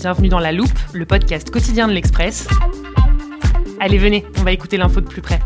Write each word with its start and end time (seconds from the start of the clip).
Bienvenue 0.00 0.30
dans 0.30 0.38
La 0.38 0.50
Loupe, 0.50 0.78
le 0.94 1.04
podcast 1.04 1.50
quotidien 1.50 1.86
de 1.86 1.92
l'Express. 1.92 2.48
Allez, 3.80 3.98
venez, 3.98 4.24
on 4.38 4.44
va 4.44 4.52
écouter 4.52 4.78
l'info 4.78 5.02
de 5.02 5.06
plus 5.06 5.20
près. 5.20 5.40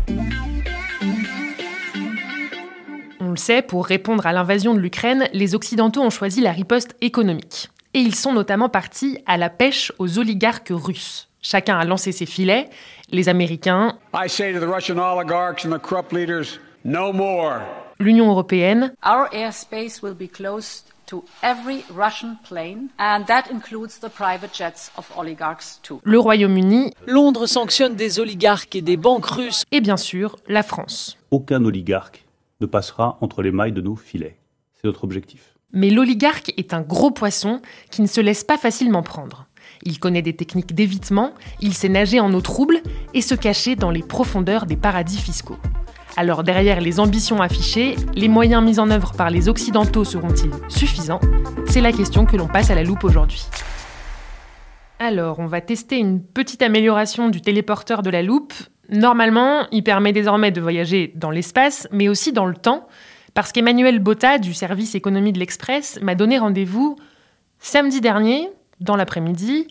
On 3.19 3.31
le 3.31 3.35
sait, 3.35 3.61
pour 3.61 3.85
répondre 3.85 4.25
à 4.25 4.31
l'invasion 4.31 4.73
de 4.73 4.79
l'Ukraine, 4.79 5.27
les 5.33 5.55
Occidentaux 5.55 6.03
ont 6.03 6.09
choisi 6.09 6.39
la 6.39 6.53
riposte 6.53 6.95
économique. 7.01 7.69
Et 7.93 7.99
ils 7.99 8.15
sont 8.15 8.31
notamment 8.31 8.69
partis 8.69 9.19
à 9.25 9.35
la 9.35 9.49
pêche 9.49 9.91
aux 9.99 10.19
oligarques 10.19 10.71
russes. 10.71 11.27
Chacun 11.41 11.77
a 11.77 11.83
lancé 11.83 12.13
ses 12.13 12.25
filets. 12.25 12.69
Les 13.11 13.27
Américains, 13.27 13.97
I 14.13 14.29
say 14.29 14.53
to 14.53 14.59
the 14.61 14.73
Russian 14.73 14.99
oligarchs 14.99 15.65
and 15.65 15.77
the 15.77 15.81
corrupt 15.81 16.13
leaders, 16.13 16.61
no 16.85 17.11
more. 17.11 17.59
l'Union 17.99 18.29
européenne 18.29 18.93
Our 19.05 19.27
airspace 19.33 20.01
will 20.01 20.15
be 20.15 20.29
closed 20.29 20.94
to 21.07 21.23
every 21.43 21.83
Russian 21.95 22.35
plane, 22.47 22.87
and 22.99 23.23
that 23.27 23.43
includes 23.51 23.99
the 23.99 24.09
private 24.09 24.53
jets 24.53 24.91
of 24.97 25.09
oligarchs 25.17 25.79
too. 25.83 25.99
le 26.03 26.19
Royaume-Uni 26.19 26.91
Londres 27.07 27.47
sanctionne 27.47 27.95
des 27.95 28.19
oligarques 28.19 28.75
et 28.75 28.81
des 28.81 28.97
banques 28.97 29.25
russes. 29.27 29.63
et 29.71 29.81
bien 29.81 29.97
sûr 29.97 30.35
la 30.47 30.63
France. 30.63 31.17
aucun 31.31 31.63
oligarque 31.65 32.25
ne 32.61 32.65
passera 32.65 33.17
entre 33.21 33.41
les 33.41 33.51
mailles 33.51 33.73
de 33.73 33.81
nos 33.81 33.95
filets. 33.95 34.37
C'est 34.73 34.85
notre 34.87 35.03
objectif. 35.03 35.53
Mais 35.73 35.89
l'oligarque 35.89 36.53
est 36.57 36.73
un 36.73 36.81
gros 36.81 37.11
poisson 37.11 37.61
qui 37.91 38.01
ne 38.01 38.07
se 38.07 38.21
laisse 38.21 38.43
pas 38.43 38.57
facilement 38.57 39.03
prendre. 39.03 39.45
Il 39.83 39.99
connaît 39.99 40.21
des 40.21 40.35
techniques 40.35 40.73
d'évitement, 40.73 41.33
il 41.59 41.73
sait 41.73 41.89
nager 41.89 42.19
en 42.21 42.33
eau 42.33 42.39
trouble 42.41 42.81
et 43.13 43.21
se 43.21 43.35
cacher 43.35 43.75
dans 43.75 43.91
les 43.91 44.03
profondeurs 44.03 44.65
des 44.67 44.77
paradis 44.77 45.17
fiscaux. 45.17 45.57
Alors 46.17 46.43
derrière 46.43 46.79
les 46.79 47.01
ambitions 47.01 47.41
affichées, 47.41 47.97
les 48.13 48.29
moyens 48.29 48.63
mis 48.63 48.79
en 48.79 48.89
œuvre 48.89 49.11
par 49.11 49.29
les 49.29 49.49
Occidentaux 49.49 50.05
seront-ils 50.05 50.51
suffisants? 50.69 51.19
C'est 51.67 51.81
la 51.81 51.91
question 51.91 52.25
que 52.25 52.37
l'on 52.37 52.47
passe 52.47 52.71
à 52.71 52.75
la 52.75 52.83
loupe 52.83 53.03
aujourd'hui. 53.03 53.45
Alors, 54.99 55.39
on 55.39 55.45
va 55.45 55.59
tester 55.59 55.97
une 55.97 56.23
petite 56.23 56.61
amélioration 56.61 57.27
du 57.27 57.41
téléporteur 57.41 58.01
de 58.01 58.09
la 58.09 58.23
loupe. 58.23 58.53
Normalement, 58.89 59.67
il 59.73 59.83
permet 59.83 60.13
désormais 60.13 60.51
de 60.51 60.61
voyager 60.61 61.11
dans 61.15 61.31
l'espace, 61.31 61.85
mais 61.91 62.07
aussi 62.07 62.31
dans 62.31 62.45
le 62.45 62.55
temps, 62.55 62.87
parce 63.33 63.51
qu'Emmanuel 63.51 63.99
Botta 63.99 64.37
du 64.37 64.53
service 64.53 64.95
économie 64.95 65.33
de 65.33 65.39
l'Express 65.39 65.99
m'a 66.01 66.15
donné 66.15 66.37
rendez-vous 66.37 66.95
samedi 67.59 67.99
dernier, 67.99 68.49
dans 68.79 68.95
l'après-midi, 68.95 69.67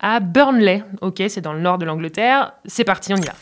à 0.00 0.20
Burnley. 0.20 0.84
Ok, 1.02 1.22
c'est 1.28 1.42
dans 1.42 1.52
le 1.52 1.60
nord 1.60 1.76
de 1.76 1.84
l'Angleterre. 1.84 2.54
C'est 2.64 2.84
parti, 2.84 3.12
on 3.12 3.16
y 3.16 3.26
va. 3.26 3.32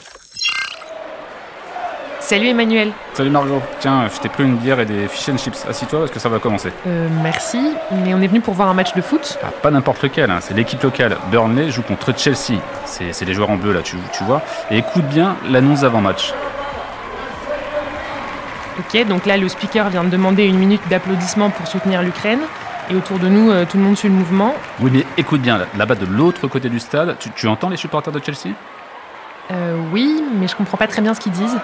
Salut 2.31 2.47
Emmanuel. 2.47 2.93
Salut 3.15 3.31
Margot, 3.31 3.61
tiens, 3.81 4.07
je 4.07 4.21
t'ai 4.21 4.29
pris 4.29 4.45
une 4.45 4.55
bière 4.55 4.79
et 4.79 4.85
des 4.85 5.09
fish 5.09 5.29
and 5.31 5.37
chips. 5.37 5.67
Assis-toi 5.69 5.99
parce 5.99 6.13
que 6.13 6.21
ça 6.21 6.29
va 6.29 6.39
commencer. 6.39 6.71
Euh, 6.87 7.09
merci, 7.25 7.59
mais 7.91 8.15
on 8.15 8.21
est 8.21 8.29
venu 8.29 8.41
pour 8.41 8.55
voir 8.55 8.69
un 8.69 8.73
match 8.73 8.95
de 8.95 9.03
foot. 9.03 9.37
Ah, 9.43 9.49
pas 9.61 9.73
n'importe 9.73 10.01
lequel, 10.05 10.31
hein, 10.31 10.39
c'est 10.41 10.55
l'équipe 10.55 10.81
locale. 10.81 11.17
Burnley 11.33 11.73
joue 11.73 11.83
contre 11.83 12.17
Chelsea. 12.17 12.61
C'est 12.85 13.13
c'est 13.13 13.25
les 13.25 13.35
joueurs 13.35 13.51
en 13.51 13.57
bleu 13.57 13.73
là, 13.73 13.83
tu, 13.83 13.97
tu 14.17 14.23
vois. 14.23 14.43
Et 14.71 14.79
écoute 14.79 15.07
bien 15.07 15.39
l'annonce 15.51 15.83
avant-match. 15.83 16.33
Ok, 18.79 19.05
donc 19.09 19.27
là 19.27 19.37
le 19.37 19.49
speaker 19.49 19.89
vient 19.91 20.05
de 20.05 20.11
demander 20.11 20.45
une 20.45 20.57
minute 20.57 20.83
d'applaudissement 20.89 21.51
pour 21.51 21.67
soutenir 21.67 22.01
l'Ukraine. 22.01 22.43
Et 22.91 22.95
autour 22.95 23.19
de 23.19 23.27
nous, 23.27 23.51
euh, 23.51 23.65
tout 23.69 23.77
le 23.77 23.83
monde 23.83 23.97
suit 23.97 24.07
le 24.09 24.15
mouvement. 24.15 24.55
Oui, 24.79 24.93
mais 24.95 25.05
écoute 25.17 25.41
bien, 25.41 25.59
là- 25.59 25.67
là-bas 25.77 25.97
de 25.97 26.07
l'autre 26.07 26.47
côté 26.47 26.69
du 26.69 26.79
stade, 26.79 27.17
tu, 27.19 27.31
tu 27.33 27.49
entends 27.49 27.71
les 27.71 27.77
supporters 27.77 28.12
de 28.12 28.21
Chelsea? 28.25 28.55
Euh, 29.51 29.77
oui, 29.93 30.23
mais 30.39 30.47
je 30.47 30.55
comprends 30.55 30.77
pas 30.77 30.87
très 30.87 31.03
bien 31.03 31.12
ce 31.12 31.19
qu'ils 31.19 31.33
disent. 31.33 31.59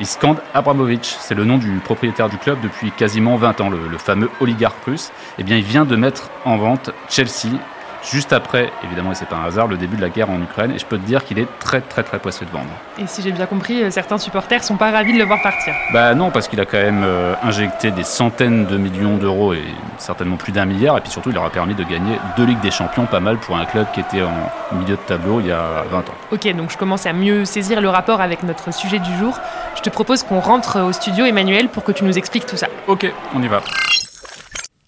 Ils 0.00 0.06
scandent 0.06 0.40
Abramovich, 0.54 1.16
c'est 1.20 1.34
le 1.34 1.44
nom 1.44 1.56
du 1.56 1.70
propriétaire 1.78 2.28
du 2.28 2.36
club 2.36 2.58
depuis 2.60 2.90
quasiment 2.90 3.36
20 3.36 3.60
ans, 3.60 3.70
le, 3.70 3.86
le 3.86 3.98
fameux 3.98 4.28
oligarque 4.40 4.82
russe. 4.84 5.12
Eh 5.38 5.44
bien, 5.44 5.56
il 5.56 5.62
vient 5.62 5.84
de 5.84 5.94
mettre 5.94 6.30
en 6.44 6.56
vente 6.56 6.90
Chelsea, 7.08 7.50
juste 8.10 8.32
après, 8.32 8.70
évidemment, 8.84 9.12
et 9.12 9.14
c'est 9.14 9.28
pas 9.28 9.36
un 9.36 9.44
hasard, 9.44 9.66
le 9.66 9.76
début 9.76 9.96
de 9.96 10.02
la 10.02 10.08
guerre 10.08 10.30
en 10.30 10.40
Ukraine. 10.40 10.72
Et 10.72 10.78
je 10.78 10.86
peux 10.86 10.98
te 10.98 11.06
dire 11.06 11.24
qu'il 11.24 11.38
est 11.38 11.48
très, 11.58 11.80
très, 11.80 12.02
très 12.02 12.18
pressé 12.18 12.44
de 12.44 12.50
vendre. 12.50 12.70
Et 12.98 13.06
si 13.06 13.22
j'ai 13.22 13.32
bien 13.32 13.46
compris, 13.46 13.82
euh, 13.82 13.90
certains 13.90 14.18
supporters 14.18 14.62
sont 14.62 14.76
pas 14.76 14.90
ravis 14.90 15.12
de 15.12 15.18
le 15.18 15.24
voir 15.24 15.42
partir. 15.42 15.74
Bah 15.92 16.14
non, 16.14 16.30
parce 16.30 16.48
qu'il 16.48 16.60
a 16.60 16.66
quand 16.66 16.78
même 16.78 17.02
euh, 17.04 17.34
injecté 17.42 17.90
des 17.90 18.04
centaines 18.04 18.66
de 18.66 18.76
millions 18.76 19.16
d'euros 19.16 19.54
et 19.54 19.64
certainement 19.98 20.36
plus 20.36 20.52
d'un 20.52 20.64
milliard. 20.64 20.98
Et 20.98 21.00
puis 21.00 21.10
surtout, 21.10 21.30
il 21.30 21.34
leur 21.34 21.44
a 21.44 21.50
permis 21.50 21.74
de 21.74 21.84
gagner 21.84 22.18
deux 22.36 22.44
Ligues 22.44 22.60
des 22.60 22.70
Champions, 22.70 23.06
pas 23.06 23.20
mal 23.20 23.38
pour 23.38 23.56
un 23.56 23.64
club 23.64 23.86
qui 23.92 24.00
était 24.00 24.22
en 24.22 24.76
milieu 24.76 24.96
de 24.96 25.00
tableau 25.06 25.40
il 25.40 25.46
y 25.46 25.52
a 25.52 25.84
20 25.90 25.98
ans. 25.98 26.14
Ok, 26.30 26.46
donc 26.54 26.70
je 26.70 26.76
commence 26.76 27.06
à 27.06 27.12
mieux 27.12 27.44
saisir 27.44 27.80
le 27.80 27.88
rapport 27.88 28.20
avec 28.20 28.42
notre 28.42 28.72
sujet 28.72 28.98
du 28.98 29.16
jour. 29.16 29.38
Je 29.76 29.80
te 29.82 29.90
propose 29.90 30.22
qu'on 30.22 30.40
rentre 30.40 30.80
au 30.80 30.92
studio, 30.92 31.24
Emmanuel, 31.24 31.68
pour 31.68 31.84
que 31.84 31.92
tu 31.92 32.04
nous 32.04 32.16
expliques 32.18 32.46
tout 32.46 32.56
ça. 32.56 32.68
Ok, 32.86 33.10
on 33.34 33.42
y 33.42 33.48
va. 33.48 33.62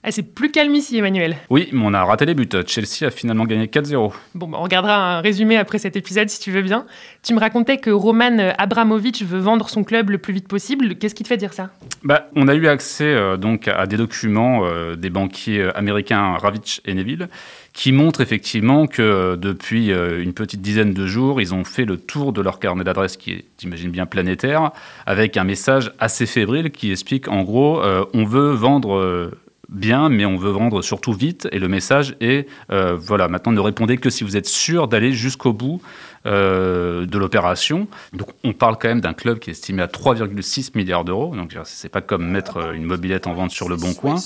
Ah, 0.08 0.12
c'est 0.12 0.22
plus 0.22 0.52
calme 0.52 0.72
ici, 0.72 0.96
Emmanuel. 0.96 1.36
Oui, 1.50 1.68
mais 1.72 1.82
on 1.82 1.92
a 1.92 2.04
raté 2.04 2.26
les 2.26 2.34
buts. 2.34 2.48
Chelsea 2.64 3.08
a 3.08 3.10
finalement 3.10 3.44
gagné 3.44 3.66
4-0. 3.66 4.12
Bon, 4.36 4.46
bah, 4.46 4.58
on 4.60 4.62
regardera 4.62 5.16
un 5.16 5.20
résumé 5.20 5.56
après 5.56 5.80
cet 5.80 5.96
épisode 5.96 6.28
si 6.28 6.38
tu 6.38 6.52
veux 6.52 6.62
bien. 6.62 6.86
Tu 7.24 7.34
me 7.34 7.40
racontais 7.40 7.78
que 7.78 7.90
Roman 7.90 8.52
Abramovich 8.56 9.24
veut 9.24 9.40
vendre 9.40 9.68
son 9.68 9.82
club 9.82 10.10
le 10.10 10.18
plus 10.18 10.32
vite 10.32 10.46
possible. 10.46 10.94
Qu'est-ce 10.94 11.16
qui 11.16 11.24
te 11.24 11.28
fait 11.28 11.36
dire 11.36 11.52
ça? 11.52 11.70
Bah, 12.04 12.28
on 12.36 12.46
a 12.46 12.54
eu 12.54 12.68
accès 12.68 13.02
euh, 13.02 13.36
donc 13.36 13.66
à 13.66 13.86
des 13.86 13.96
documents 13.96 14.60
euh, 14.62 14.94
des 14.94 15.10
banquiers 15.10 15.60
euh, 15.60 15.76
américains 15.76 16.36
Ravitch 16.36 16.80
et 16.84 16.94
Neville 16.94 17.28
qui 17.72 17.90
montrent 17.90 18.20
effectivement 18.20 18.86
que 18.86 19.36
depuis 19.36 19.90
une 19.90 20.32
petite 20.32 20.62
dizaine 20.62 20.94
de 20.94 21.06
jours, 21.06 21.42
ils 21.42 21.52
ont 21.52 21.62
fait 21.62 21.84
le 21.84 21.98
tour 21.98 22.32
de 22.32 22.40
leur 22.40 22.58
carnet 22.58 22.84
d'adresses 22.84 23.18
qui 23.18 23.32
est, 23.32 23.44
t'imagines 23.58 23.90
bien, 23.90 24.06
planétaire, 24.06 24.70
avec 25.04 25.36
un 25.36 25.44
message 25.44 25.92
assez 25.98 26.24
fébrile 26.24 26.70
qui 26.70 26.90
explique 26.90 27.28
en 27.28 27.42
gros, 27.42 27.82
euh, 27.82 28.06
on 28.14 28.24
veut 28.24 28.52
vendre 28.52 29.30
bien, 29.68 30.08
mais 30.08 30.24
on 30.24 30.36
veut 30.36 30.50
vendre 30.50 30.82
surtout 30.82 31.12
vite. 31.12 31.48
Et 31.52 31.58
le 31.58 31.68
message 31.68 32.16
est, 32.20 32.48
euh, 32.70 32.96
voilà, 32.96 33.28
maintenant 33.28 33.52
ne 33.52 33.60
répondez 33.60 33.96
que 33.98 34.10
si 34.10 34.24
vous 34.24 34.36
êtes 34.36 34.46
sûr 34.46 34.88
d'aller 34.88 35.12
jusqu'au 35.12 35.52
bout 35.52 35.80
euh, 36.26 37.06
de 37.06 37.18
l'opération. 37.18 37.86
Donc 38.12 38.28
on 38.42 38.52
parle 38.52 38.76
quand 38.80 38.88
même 38.88 39.00
d'un 39.00 39.12
club 39.12 39.38
qui 39.38 39.50
est 39.50 39.52
estimé 39.52 39.82
à 39.82 39.86
3,6 39.86 40.70
milliards 40.74 41.04
d'euros. 41.04 41.36
Donc 41.36 41.56
c'est 41.64 41.88
pas 41.88 42.00
comme 42.00 42.26
mettre 42.28 42.56
euh, 42.56 42.72
une 42.72 42.84
mobilette 42.84 43.26
en 43.26 43.34
vente 43.34 43.50
sur 43.50 43.68
le 43.68 43.76
bon 43.76 43.94
coin. 43.94 44.16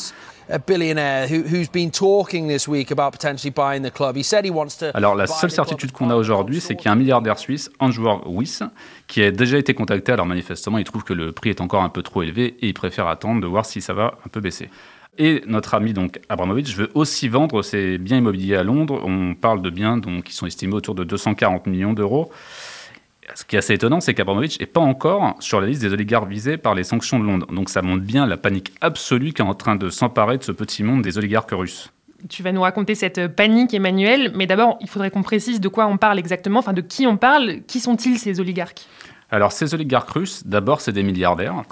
Alors 4.95 5.15
la 5.15 5.29
seule 5.29 5.51
certitude 5.51 5.93
qu'on 5.93 6.11
a 6.11 6.17
aujourd'hui, 6.17 6.61
c'est 6.61 6.75
qu'il 6.75 6.87
y 6.87 6.89
a 6.89 6.93
un 6.93 6.97
milliardaire 6.97 7.39
suisse, 7.39 7.71
Andrew 7.79 8.09
Wyss, 8.27 8.65
qui 9.07 9.23
a 9.23 9.31
déjà 9.31 9.59
été 9.59 9.75
contacté. 9.75 10.11
Alors 10.11 10.27
manifestement, 10.27 10.79
il 10.79 10.85
trouve 10.85 11.05
que 11.05 11.13
le 11.13 11.33
prix 11.33 11.51
est 11.51 11.61
encore 11.61 11.83
un 11.83 11.89
peu 11.89 12.03
trop 12.03 12.23
élevé 12.23 12.57
et 12.61 12.69
il 12.69 12.75
préfère 12.75 13.07
attendre 13.07 13.41
de 13.41 13.47
voir 13.47 13.65
si 13.65 13.81
ça 13.81 13.93
va 13.93 14.15
un 14.27 14.29
peu 14.29 14.41
baisser. 14.41 14.71
Et 15.19 15.43
notre 15.47 15.75
ami 15.75 15.93
donc 15.93 16.21
Abramovich 16.29 16.75
veut 16.77 16.91
aussi 16.95 17.29
vendre 17.29 17.63
ses 17.63 17.99
biens 17.99 18.19
immobiliers 18.19 18.57
à 18.57 18.63
Londres. 18.63 19.03
On 19.05 19.35
parle 19.35 19.61
de 19.61 19.71
biens 19.71 19.97
donc, 19.97 20.25
qui 20.25 20.35
sont 20.35 20.47
estimés 20.47 20.75
autour 20.75 20.95
de 20.95 21.05
240 21.05 21.67
millions 21.67 21.93
d'euros. 21.93 22.31
Ce 23.35 23.45
qui 23.45 23.57
est 23.57 23.59
assez 23.59 23.75
étonnant, 23.75 24.01
c'est 24.01 24.15
qu'Abramovich 24.15 24.59
n'est 24.59 24.67
pas 24.67 24.81
encore 24.81 25.37
sur 25.41 25.61
la 25.61 25.67
liste 25.67 25.83
des 25.83 25.93
oligarques 25.93 26.29
visés 26.29 26.57
par 26.57 26.75
les 26.75 26.85
sanctions 26.85 27.19
de 27.19 27.25
Londres. 27.25 27.47
Donc 27.53 27.69
ça 27.69 27.83
montre 27.83 28.03
bien 28.03 28.27
la 28.27 28.37
panique 28.37 28.73
absolue 28.81 29.33
qui 29.33 29.43
est 29.43 29.45
en 29.45 29.55
train 29.55 29.77
de 29.77 29.89
s'emparer 29.89 30.39
de 30.39 30.43
ce 30.43 30.53
petit 30.53 30.83
monde 30.83 31.03
des 31.03 31.19
oligarques 31.19 31.53
russes. 31.53 31.93
Tu 32.29 32.43
vas 32.43 32.53
nous 32.53 32.61
raconter 32.63 32.95
cette 32.95 33.29
panique, 33.29 33.73
Emmanuel, 33.73 34.33
mais 34.35 34.47
d'abord, 34.47 34.79
il 34.81 34.89
faudrait 34.89 35.11
qu'on 35.11 35.23
précise 35.23 35.61
de 35.61 35.69
quoi 35.69 35.87
on 35.87 35.97
parle 35.97 36.19
exactement, 36.19 36.59
enfin 36.59 36.73
de 36.73 36.83
qui 36.83 37.07
on 37.07 37.17
parle. 37.17 37.61
Qui 37.67 37.81
sont-ils 37.81 38.19
ces 38.19 38.41
oligarques? 38.41 38.87
Alors 39.31 39.53
ces 39.53 39.75
oligarques 39.75 40.11
russes, 40.11 40.47
d'abord, 40.47 40.81
c'est 40.81 40.93
des 40.93 41.03
milliardaires. 41.03 41.63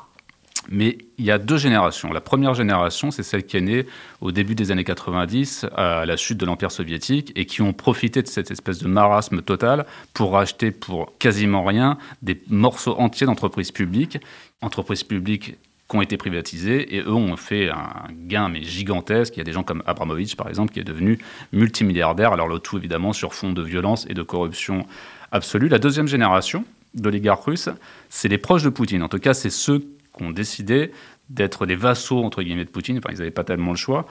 Mais 0.70 0.98
il 1.16 1.24
y 1.24 1.30
a 1.30 1.38
deux 1.38 1.56
générations. 1.56 2.12
La 2.12 2.20
première 2.20 2.54
génération, 2.54 3.10
c'est 3.10 3.22
celle 3.22 3.44
qui 3.44 3.56
est 3.56 3.62
née 3.62 3.86
au 4.20 4.32
début 4.32 4.54
des 4.54 4.70
années 4.70 4.84
90, 4.84 5.66
à 5.74 6.04
la 6.04 6.16
chute 6.16 6.38
de 6.38 6.44
l'Empire 6.44 6.70
soviétique, 6.70 7.32
et 7.36 7.46
qui 7.46 7.62
ont 7.62 7.72
profité 7.72 8.22
de 8.22 8.28
cette 8.28 8.50
espèce 8.50 8.78
de 8.78 8.88
marasme 8.88 9.40
total 9.40 9.86
pour 10.12 10.32
racheter 10.32 10.70
pour 10.70 11.16
quasiment 11.18 11.64
rien 11.64 11.96
des 12.22 12.40
morceaux 12.48 12.96
entiers 12.98 13.26
d'entreprises 13.26 13.72
publiques, 13.72 14.18
entreprises 14.60 15.04
publiques 15.04 15.56
qui 15.88 15.96
ont 15.96 16.02
été 16.02 16.18
privatisées, 16.18 16.96
et 16.96 17.00
eux 17.00 17.14
ont 17.14 17.36
fait 17.36 17.70
un 17.70 18.08
gain 18.26 18.50
mais 18.50 18.62
gigantesque. 18.62 19.36
Il 19.36 19.38
y 19.38 19.40
a 19.40 19.44
des 19.44 19.52
gens 19.52 19.62
comme 19.62 19.82
Abramovich, 19.86 20.36
par 20.36 20.48
exemple, 20.48 20.72
qui 20.74 20.80
est 20.80 20.84
devenu 20.84 21.18
multimilliardaire, 21.52 22.32
alors 22.32 22.46
le 22.48 22.58
tout 22.58 22.76
évidemment 22.76 23.14
sur 23.14 23.32
fond 23.32 23.52
de 23.52 23.62
violence 23.62 24.06
et 24.10 24.14
de 24.14 24.22
corruption 24.22 24.84
absolue. 25.32 25.68
La 25.68 25.78
deuxième 25.78 26.08
génération 26.08 26.64
d'oligarques 26.94 27.44
russes, 27.44 27.70
c'est 28.10 28.28
les 28.28 28.38
proches 28.38 28.64
de 28.64 28.68
Poutine. 28.68 29.02
En 29.02 29.08
tout 29.08 29.18
cas, 29.18 29.32
c'est 29.32 29.50
ceux 29.50 29.86
ont 30.22 30.30
décidé 30.30 30.92
d'être 31.30 31.66
des 31.66 31.74
vassaux, 31.74 32.24
entre 32.24 32.42
guillemets, 32.42 32.64
de 32.64 32.70
Poutine, 32.70 32.98
enfin, 32.98 33.10
ils 33.12 33.18
n'avaient 33.18 33.30
pas 33.30 33.44
tellement 33.44 33.72
le 33.72 33.76
choix, 33.76 34.06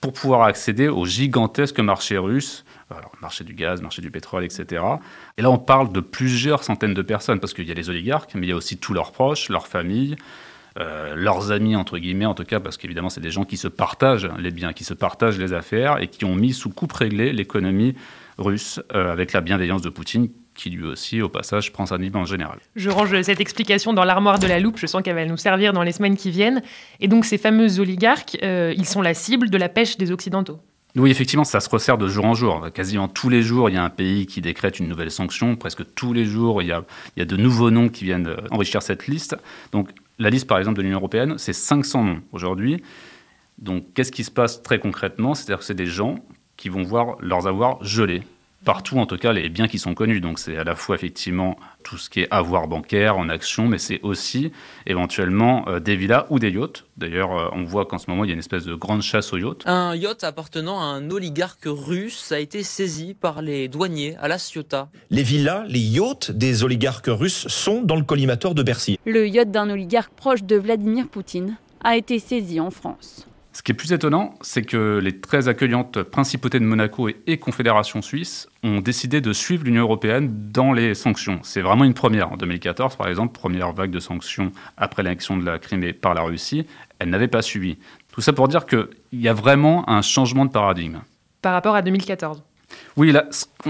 pour 0.00 0.12
pouvoir 0.12 0.42
accéder 0.42 0.88
au 0.88 1.04
gigantesque 1.04 1.78
marché 1.80 2.16
russe, 2.16 2.64
marché 3.20 3.44
du 3.44 3.54
gaz, 3.54 3.82
marché 3.82 4.02
du 4.02 4.10
pétrole, 4.10 4.44
etc. 4.44 4.82
Et 5.36 5.42
là, 5.42 5.50
on 5.50 5.58
parle 5.58 5.92
de 5.92 6.00
plusieurs 6.00 6.64
centaines 6.64 6.94
de 6.94 7.02
personnes, 7.02 7.40
parce 7.40 7.54
qu'il 7.54 7.68
y 7.68 7.70
a 7.70 7.74
les 7.74 7.90
oligarques, 7.90 8.34
mais 8.34 8.46
il 8.46 8.50
y 8.50 8.52
a 8.52 8.56
aussi 8.56 8.78
tous 8.78 8.94
leurs 8.94 9.12
proches, 9.12 9.48
leurs 9.48 9.66
familles, 9.66 10.16
euh, 10.78 11.14
leurs 11.16 11.50
amis, 11.50 11.76
entre 11.76 11.98
guillemets, 11.98 12.26
en 12.26 12.34
tout 12.34 12.44
cas, 12.44 12.60
parce 12.60 12.76
qu'évidemment, 12.76 13.10
c'est 13.10 13.20
des 13.20 13.30
gens 13.30 13.44
qui 13.44 13.56
se 13.56 13.68
partagent 13.68 14.28
les 14.38 14.50
biens, 14.50 14.72
qui 14.72 14.84
se 14.84 14.94
partagent 14.94 15.38
les 15.38 15.52
affaires, 15.52 16.00
et 16.00 16.08
qui 16.08 16.24
ont 16.24 16.34
mis 16.34 16.52
sous 16.52 16.70
coupe 16.70 16.92
réglée 16.92 17.32
l'économie 17.32 17.94
russe, 18.38 18.80
euh, 18.94 19.12
avec 19.12 19.32
la 19.32 19.40
bienveillance 19.40 19.82
de 19.82 19.90
Poutine, 19.90 20.28
qui 20.60 20.70
lui 20.70 20.84
aussi, 20.84 21.22
au 21.22 21.28
passage, 21.28 21.72
prend 21.72 21.86
sa 21.86 21.96
vie 21.96 22.10
en 22.12 22.24
général. 22.24 22.58
Je 22.76 22.90
range 22.90 23.20
cette 23.22 23.40
explication 23.40 23.94
dans 23.94 24.04
l'armoire 24.04 24.38
de 24.38 24.46
la 24.46 24.60
loupe, 24.60 24.76
je 24.78 24.86
sens 24.86 25.02
qu'elle 25.02 25.14
va 25.14 25.24
nous 25.24 25.38
servir 25.38 25.72
dans 25.72 25.82
les 25.82 25.92
semaines 25.92 26.16
qui 26.16 26.30
viennent. 26.30 26.62
Et 27.00 27.08
donc 27.08 27.24
ces 27.24 27.38
fameux 27.38 27.80
oligarques, 27.80 28.36
euh, 28.42 28.74
ils 28.76 28.86
sont 28.86 29.00
la 29.00 29.14
cible 29.14 29.48
de 29.48 29.56
la 29.56 29.70
pêche 29.70 29.96
des 29.96 30.12
Occidentaux. 30.12 30.60
Oui, 30.96 31.10
effectivement, 31.10 31.44
ça 31.44 31.60
se 31.60 31.70
resserre 31.70 31.98
de 31.98 32.08
jour 32.08 32.24
en 32.24 32.34
jour. 32.34 32.66
Quasiment 32.74 33.08
tous 33.08 33.28
les 33.28 33.42
jours, 33.42 33.70
il 33.70 33.74
y 33.74 33.78
a 33.78 33.84
un 33.84 33.90
pays 33.90 34.26
qui 34.26 34.40
décrète 34.40 34.80
une 34.80 34.88
nouvelle 34.88 35.10
sanction. 35.10 35.54
Presque 35.54 35.84
tous 35.94 36.12
les 36.12 36.24
jours, 36.24 36.62
il 36.62 36.68
y 36.68 36.72
a, 36.72 36.82
il 37.16 37.20
y 37.20 37.22
a 37.22 37.26
de 37.26 37.36
nouveaux 37.36 37.70
noms 37.70 37.88
qui 37.88 38.04
viennent 38.04 38.34
enrichir 38.50 38.82
cette 38.82 39.06
liste. 39.06 39.36
Donc 39.72 39.88
la 40.18 40.30
liste, 40.30 40.48
par 40.48 40.58
exemple, 40.58 40.76
de 40.78 40.82
l'Union 40.82 40.98
européenne, 40.98 41.34
c'est 41.38 41.52
500 41.52 42.04
noms 42.04 42.22
aujourd'hui. 42.32 42.82
Donc 43.58 43.84
qu'est-ce 43.94 44.12
qui 44.12 44.24
se 44.24 44.32
passe 44.32 44.62
très 44.62 44.80
concrètement? 44.80 45.34
C'est-à-dire 45.34 45.60
que 45.60 45.64
c'est 45.64 45.74
des 45.74 45.86
gens 45.86 46.16
qui 46.56 46.68
vont 46.68 46.82
voir 46.82 47.16
leurs 47.20 47.46
avoirs 47.46 47.82
gelés 47.84 48.24
partout 48.64 48.98
en 48.98 49.06
tout 49.06 49.16
cas 49.16 49.32
les 49.32 49.48
biens 49.48 49.68
qui 49.68 49.78
sont 49.78 49.94
connus. 49.94 50.20
Donc 50.20 50.38
c'est 50.38 50.56
à 50.56 50.64
la 50.64 50.74
fois 50.74 50.94
effectivement 50.94 51.56
tout 51.82 51.98
ce 51.98 52.10
qui 52.10 52.20
est 52.20 52.28
avoir 52.30 52.68
bancaire 52.68 53.16
en 53.16 53.28
action, 53.28 53.68
mais 53.68 53.78
c'est 53.78 54.00
aussi 54.02 54.52
éventuellement 54.86 55.64
euh, 55.68 55.80
des 55.80 55.96
villas 55.96 56.26
ou 56.30 56.38
des 56.38 56.50
yachts. 56.50 56.84
D'ailleurs, 56.96 57.36
euh, 57.36 57.48
on 57.52 57.64
voit 57.64 57.86
qu'en 57.86 57.98
ce 57.98 58.10
moment 58.10 58.24
il 58.24 58.28
y 58.28 58.30
a 58.30 58.34
une 58.34 58.40
espèce 58.40 58.64
de 58.64 58.74
grande 58.74 59.02
chasse 59.02 59.32
aux 59.32 59.38
yachts. 59.38 59.62
Un 59.66 59.94
yacht 59.94 60.24
appartenant 60.24 60.80
à 60.80 60.84
un 60.84 61.10
oligarque 61.10 61.64
russe 61.66 62.32
a 62.32 62.40
été 62.40 62.62
saisi 62.62 63.14
par 63.14 63.42
les 63.42 63.68
douaniers 63.68 64.16
à 64.20 64.28
La 64.28 64.38
Ciotat. 64.38 64.88
Les 65.10 65.22
villas, 65.22 65.64
les 65.68 65.80
yachts 65.80 66.30
des 66.30 66.64
oligarques 66.64 67.08
russes 67.08 67.48
sont 67.48 67.82
dans 67.82 67.96
le 67.96 68.04
collimateur 68.04 68.54
de 68.54 68.62
Bercy. 68.62 68.98
Le 69.06 69.26
yacht 69.26 69.50
d'un 69.50 69.70
oligarque 69.70 70.12
proche 70.12 70.42
de 70.42 70.56
Vladimir 70.56 71.08
Poutine 71.08 71.56
a 71.82 71.96
été 71.96 72.18
saisi 72.18 72.60
en 72.60 72.70
France. 72.70 73.26
Ce 73.52 73.62
qui 73.62 73.72
est 73.72 73.74
plus 73.74 73.92
étonnant, 73.92 74.34
c'est 74.42 74.62
que 74.62 75.00
les 75.02 75.20
très 75.20 75.48
accueillantes 75.48 76.02
principautés 76.04 76.60
de 76.60 76.64
Monaco 76.64 77.08
et, 77.08 77.38
Confédération 77.38 78.00
suisse 78.00 78.48
ont 78.62 78.80
décidé 78.80 79.20
de 79.20 79.32
suivre 79.32 79.64
l'Union 79.64 79.82
européenne 79.82 80.50
dans 80.52 80.72
les 80.72 80.94
sanctions. 80.94 81.40
C'est 81.42 81.60
vraiment 81.60 81.82
une 81.84 81.94
première. 81.94 82.30
En 82.30 82.36
2014, 82.36 82.94
par 82.94 83.08
exemple, 83.08 83.32
première 83.32 83.72
vague 83.72 83.90
de 83.90 83.98
sanctions 83.98 84.52
après 84.76 85.02
l'annexion 85.02 85.36
de 85.36 85.44
la 85.44 85.58
Crimée 85.58 85.92
par 85.92 86.14
la 86.14 86.22
Russie, 86.22 86.64
elle 87.00 87.10
n'avait 87.10 87.28
pas 87.28 87.42
suivi. 87.42 87.78
Tout 88.12 88.20
ça 88.20 88.32
pour 88.32 88.46
dire 88.46 88.66
qu'il 88.66 88.88
y 89.12 89.26
a 89.26 89.34
vraiment 89.34 89.88
un 89.90 90.02
changement 90.02 90.44
de 90.44 90.50
paradigme. 90.50 91.00
Par 91.42 91.52
rapport 91.52 91.74
à 91.74 91.82
2014 91.82 92.44
oui, 93.00 93.14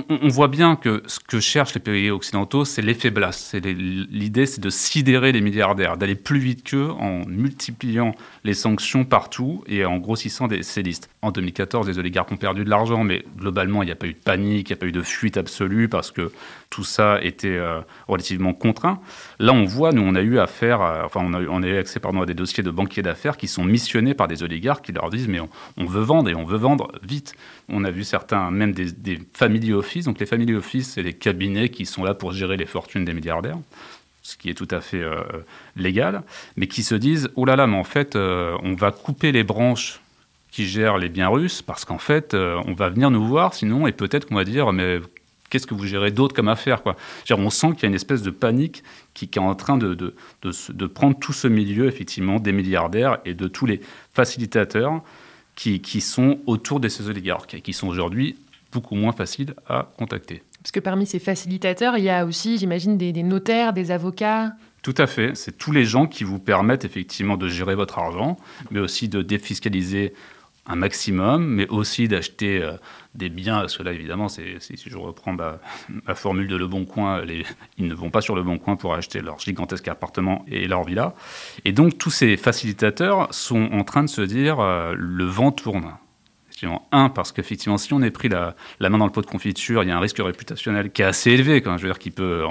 on 0.08 0.26
voit 0.26 0.48
bien 0.48 0.74
que 0.74 1.04
ce 1.06 1.20
que 1.20 1.38
cherchent 1.38 1.74
les 1.74 1.80
pays 1.80 2.10
occidentaux, 2.10 2.64
c'est 2.64 2.82
l'effet 2.82 3.10
blast. 3.10 3.54
L'idée, 3.64 4.44
c'est 4.44 4.60
de 4.60 4.70
sidérer 4.70 5.30
les 5.30 5.40
milliardaires, 5.40 5.96
d'aller 5.96 6.16
plus 6.16 6.40
vite 6.40 6.64
qu'eux 6.64 6.90
en 6.90 7.24
multipliant 7.28 8.12
les 8.42 8.54
sanctions 8.54 9.04
partout 9.04 9.62
et 9.68 9.84
en 9.84 9.98
grossissant 9.98 10.48
ces 10.62 10.82
listes. 10.82 11.10
En 11.22 11.30
2014, 11.30 11.86
les 11.86 12.00
oligarques 12.00 12.32
ont 12.32 12.36
perdu 12.36 12.64
de 12.64 12.70
l'argent, 12.70 13.04
mais 13.04 13.24
globalement, 13.36 13.84
il 13.84 13.86
n'y 13.86 13.92
a 13.92 13.96
pas 13.96 14.08
eu 14.08 14.14
de 14.14 14.18
panique, 14.18 14.68
il 14.68 14.72
n'y 14.72 14.78
a 14.78 14.80
pas 14.80 14.86
eu 14.86 14.92
de 14.92 15.02
fuite 15.02 15.36
absolue 15.36 15.88
parce 15.88 16.10
que 16.10 16.32
tout 16.68 16.84
ça 16.84 17.22
était 17.22 17.48
euh, 17.48 17.80
relativement 18.08 18.52
contraint. 18.52 19.00
Là, 19.38 19.52
on 19.52 19.64
voit, 19.64 19.92
nous, 19.92 20.02
on 20.02 20.16
a 20.16 20.22
eu 20.22 20.40
affaire, 20.40 20.80
enfin, 21.04 21.20
on 21.22 21.34
a, 21.34 21.68
eu 21.68 21.76
accès 21.78 22.00
à 22.04 22.26
des 22.26 22.34
dossiers 22.34 22.64
de 22.64 22.70
banquiers 22.70 23.02
d'affaires 23.02 23.36
qui 23.36 23.46
sont 23.46 23.64
missionnés 23.64 24.14
par 24.14 24.26
des 24.26 24.42
oligarques 24.42 24.86
qui 24.86 24.92
leur 24.92 25.08
disent 25.10 25.28
mais 25.28 25.40
on, 25.76 25.84
veut 25.84 26.02
vendre 26.02 26.30
et 26.30 26.34
on 26.34 26.44
veut 26.44 26.58
vendre 26.58 26.90
vite. 27.02 27.34
On 27.68 27.84
a 27.84 27.90
vu 27.90 28.02
certains, 28.02 28.50
même 28.50 28.72
des, 28.72 28.90
des 28.90 29.19
family 29.32 29.72
office. 29.72 30.04
Donc 30.04 30.18
les 30.18 30.26
family 30.26 30.54
office, 30.54 30.92
c'est 30.92 31.02
les 31.02 31.12
cabinets 31.12 31.68
qui 31.68 31.86
sont 31.86 32.04
là 32.04 32.14
pour 32.14 32.32
gérer 32.32 32.56
les 32.56 32.66
fortunes 32.66 33.04
des 33.04 33.14
milliardaires 33.14 33.58
ce 34.22 34.36
qui 34.36 34.50
est 34.50 34.54
tout 34.54 34.68
à 34.70 34.82
fait 34.82 35.00
euh, 35.00 35.22
légal, 35.76 36.22
mais 36.54 36.66
qui 36.66 36.82
se 36.82 36.94
disent 36.94 37.30
oh 37.36 37.46
là 37.46 37.56
là, 37.56 37.66
mais 37.66 37.78
en 37.78 37.84
fait, 37.84 38.16
euh, 38.16 38.54
on 38.62 38.74
va 38.74 38.92
couper 38.92 39.32
les 39.32 39.44
branches 39.44 40.00
qui 40.50 40.66
gèrent 40.66 40.98
les 40.98 41.08
biens 41.08 41.28
russes 41.28 41.62
parce 41.62 41.86
qu'en 41.86 41.98
fait, 41.98 42.34
on 42.34 42.74
va 42.74 42.90
venir 42.90 43.10
nous 43.10 43.26
voir 43.26 43.54
sinon 43.54 43.86
et 43.86 43.92
peut-être 43.92 44.26
qu'on 44.26 44.34
va 44.34 44.44
dire 44.44 44.72
mais 44.72 45.00
qu'est-ce 45.50 45.66
que 45.66 45.74
vous 45.74 45.86
gérez 45.86 46.10
d'autre 46.10 46.34
comme 46.34 46.48
affaire 46.48 46.82
quoi? 46.82 46.96
On 47.30 47.50
sent 47.50 47.72
qu'il 47.72 47.82
y 47.82 47.86
a 47.86 47.88
une 47.88 47.94
espèce 47.94 48.22
de 48.22 48.30
panique 48.30 48.82
qui, 49.12 49.26
est 49.26 49.38
en 49.38 49.54
train 49.54 49.76
de, 49.76 49.94
de, 49.94 50.14
de, 50.42 50.86
prendre 50.86 51.18
tout 51.18 51.32
ce 51.32 51.48
milieu, 51.48 51.86
effectivement, 51.86 52.40
des 52.40 52.52
milliardaires 52.52 53.18
et 53.24 53.34
de 53.34 53.48
tous 53.48 53.66
les 53.66 53.80
facilitateurs 54.14 55.02
qui, 55.56 55.80
qui 55.80 56.00
sont 56.00 56.38
autour 56.46 56.80
de 56.80 56.88
ces 56.88 57.08
oligarques 57.08 57.54
et 57.54 57.60
qui 57.60 57.72
sont 57.72 57.88
aujourd'hui 57.88 58.36
beaucoup 58.72 58.94
moins 58.94 59.12
faciles 59.12 59.54
à 59.68 59.90
contacter. 59.98 60.42
Parce 60.62 60.72
que 60.72 60.80
parmi 60.80 61.06
ces 61.06 61.18
facilitateurs, 61.18 61.96
il 61.96 62.04
y 62.04 62.10
a 62.10 62.24
aussi, 62.24 62.58
j'imagine, 62.58 62.98
des, 62.98 63.12
des 63.12 63.22
notaires, 63.22 63.72
des 63.72 63.90
avocats. 63.90 64.52
Tout 64.82 64.94
à 64.98 65.06
fait. 65.06 65.34
C'est 65.36 65.56
tous 65.56 65.72
les 65.72 65.84
gens 65.84 66.06
qui 66.06 66.24
vous 66.24 66.38
permettent 66.38 66.84
effectivement 66.84 67.36
de 67.36 67.48
gérer 67.48 67.74
votre 67.74 67.98
argent, 67.98 68.36
mais 68.70 68.80
aussi 68.80 69.08
de 69.08 69.22
défiscaliser 69.22 70.14
un 70.66 70.76
maximum, 70.76 71.46
mais 71.46 71.68
aussi 71.68 72.06
d'acheter 72.06 72.62
euh, 72.62 72.72
des 73.14 73.28
biens, 73.28 73.60
parce 73.60 73.76
que 73.76 73.82
là, 73.82 73.92
évidemment, 73.92 74.28
c'est, 74.28 74.60
si 74.60 74.76
je 74.86 74.96
reprends 74.96 75.32
ma, 75.32 75.58
formule 76.14 76.46
de 76.46 76.56
Le 76.56 76.66
Bon 76.66 76.84
Coin, 76.84 77.24
les, 77.24 77.44
ils 77.78 77.86
ne 77.86 77.94
vont 77.94 78.10
pas 78.10 78.20
sur 78.20 78.36
Le 78.36 78.42
Bon 78.42 78.58
Coin 78.58 78.76
pour 78.76 78.94
acheter 78.94 79.20
leur 79.20 79.38
gigantesque 79.40 79.88
appartement 79.88 80.44
et 80.48 80.68
leur 80.68 80.84
villa. 80.84 81.14
Et 81.64 81.72
donc, 81.72 81.98
tous 81.98 82.10
ces 82.10 82.36
facilitateurs 82.36 83.32
sont 83.34 83.70
en 83.72 83.84
train 83.84 84.04
de 84.04 84.08
se 84.08 84.22
dire, 84.22 84.60
euh, 84.60 84.94
le 84.96 85.24
vent 85.24 85.50
tourne. 85.50 85.94
Un, 86.92 87.08
parce 87.08 87.32
qu'effectivement, 87.32 87.78
si 87.78 87.92
on 87.92 88.02
est 88.02 88.10
pris 88.10 88.28
la, 88.28 88.54
main 88.80 88.98
dans 88.98 89.06
le 89.06 89.12
pot 89.12 89.22
de 89.22 89.26
confiture, 89.26 89.82
il 89.82 89.88
y 89.88 89.92
a 89.92 89.96
un 89.96 90.00
risque 90.00 90.18
réputationnel 90.18 90.90
qui 90.90 91.02
est 91.02 91.06
assez 91.06 91.30
élevé, 91.30 91.62
quand 91.62 91.76
je 91.76 91.82
veux 91.82 91.88
dire, 91.88 91.98
qui 91.98 92.10
peut, 92.10 92.44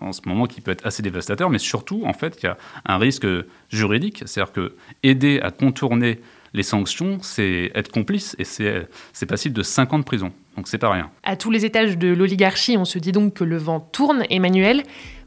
en, 0.00 0.12
ce 0.12 0.20
moment, 0.26 0.46
qui 0.46 0.60
peut 0.60 0.70
être 0.70 0.86
assez 0.86 1.02
dévastateur, 1.02 1.50
mais 1.50 1.58
surtout, 1.58 2.02
en 2.06 2.12
fait, 2.12 2.38
il 2.42 2.46
y 2.46 2.48
a 2.48 2.56
un 2.86 2.98
risque 2.98 3.26
juridique, 3.70 4.22
c'est-à-dire 4.26 4.52
que 4.52 4.74
aider 5.02 5.40
à 5.42 5.50
contourner 5.50 6.20
les 6.54 6.62
sanctions, 6.62 7.18
c'est 7.22 7.72
être 7.74 7.90
complice 7.90 8.36
et 8.38 8.44
c'est 8.44 9.26
passible 9.26 9.54
de 9.54 9.62
5 9.62 9.92
ans 9.94 9.98
de 9.98 10.04
prison. 10.04 10.32
Donc 10.56 10.68
c'est 10.68 10.78
pas 10.78 10.90
rien. 10.90 11.10
À 11.22 11.36
tous 11.36 11.50
les 11.50 11.64
étages 11.64 11.96
de 11.96 12.08
l'oligarchie, 12.08 12.76
on 12.76 12.84
se 12.84 12.98
dit 12.98 13.12
donc 13.12 13.34
que 13.34 13.44
le 13.44 13.56
vent 13.56 13.80
tourne, 13.80 14.24
Emmanuel. 14.28 14.82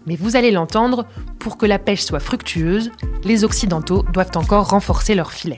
Mais 0.06 0.16
vous 0.16 0.36
allez 0.36 0.52
l'entendre, 0.52 1.08
pour 1.40 1.58
que 1.58 1.66
la 1.66 1.80
pêche 1.80 2.04
soit 2.04 2.20
fructueuse, 2.20 2.92
les 3.24 3.44
Occidentaux 3.44 4.04
doivent 4.14 4.32
encore 4.36 4.70
renforcer 4.70 5.16
leur 5.16 5.32
filet. 5.34 5.58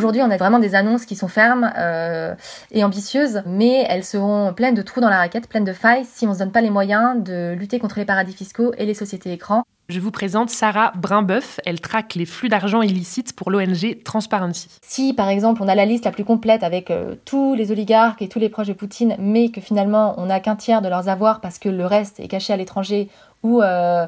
Aujourd'hui, 0.00 0.22
on 0.22 0.30
a 0.30 0.38
vraiment 0.38 0.60
des 0.60 0.74
annonces 0.74 1.04
qui 1.04 1.14
sont 1.14 1.28
fermes 1.28 1.70
euh, 1.76 2.34
et 2.70 2.84
ambitieuses, 2.84 3.42
mais 3.44 3.84
elles 3.86 4.02
seront 4.02 4.54
pleines 4.54 4.74
de 4.74 4.80
trous 4.80 5.02
dans 5.02 5.10
la 5.10 5.18
raquette, 5.18 5.46
pleines 5.46 5.66
de 5.66 5.74
failles 5.74 6.06
si 6.10 6.24
on 6.26 6.30
ne 6.30 6.34
se 6.34 6.38
donne 6.38 6.52
pas 6.52 6.62
les 6.62 6.70
moyens 6.70 7.22
de 7.22 7.52
lutter 7.52 7.78
contre 7.78 7.98
les 7.98 8.06
paradis 8.06 8.32
fiscaux 8.32 8.72
et 8.78 8.86
les 8.86 8.94
sociétés 8.94 9.30
écrans. 9.30 9.62
Je 9.90 10.00
vous 10.00 10.10
présente 10.10 10.48
Sarah 10.48 10.92
Brimbeuf. 10.96 11.60
Elle 11.66 11.82
traque 11.82 12.14
les 12.14 12.24
flux 12.24 12.48
d'argent 12.48 12.80
illicites 12.80 13.34
pour 13.34 13.50
l'ONG 13.50 14.02
Transparency. 14.02 14.68
Si, 14.82 15.12
par 15.12 15.28
exemple, 15.28 15.62
on 15.62 15.68
a 15.68 15.74
la 15.74 15.84
liste 15.84 16.06
la 16.06 16.12
plus 16.12 16.24
complète 16.24 16.62
avec 16.62 16.90
euh, 16.90 17.16
tous 17.26 17.54
les 17.54 17.70
oligarques 17.70 18.22
et 18.22 18.28
tous 18.28 18.38
les 18.38 18.48
proches 18.48 18.68
de 18.68 18.72
Poutine, 18.72 19.16
mais 19.18 19.50
que 19.50 19.60
finalement 19.60 20.14
on 20.16 20.26
n'a 20.26 20.40
qu'un 20.40 20.56
tiers 20.56 20.80
de 20.80 20.88
leurs 20.88 21.08
avoirs 21.08 21.42
parce 21.42 21.58
que 21.58 21.68
le 21.68 21.84
reste 21.84 22.20
est 22.20 22.28
caché 22.28 22.54
à 22.54 22.56
l'étranger 22.56 23.10
ou 23.42 23.62
euh, 23.62 24.06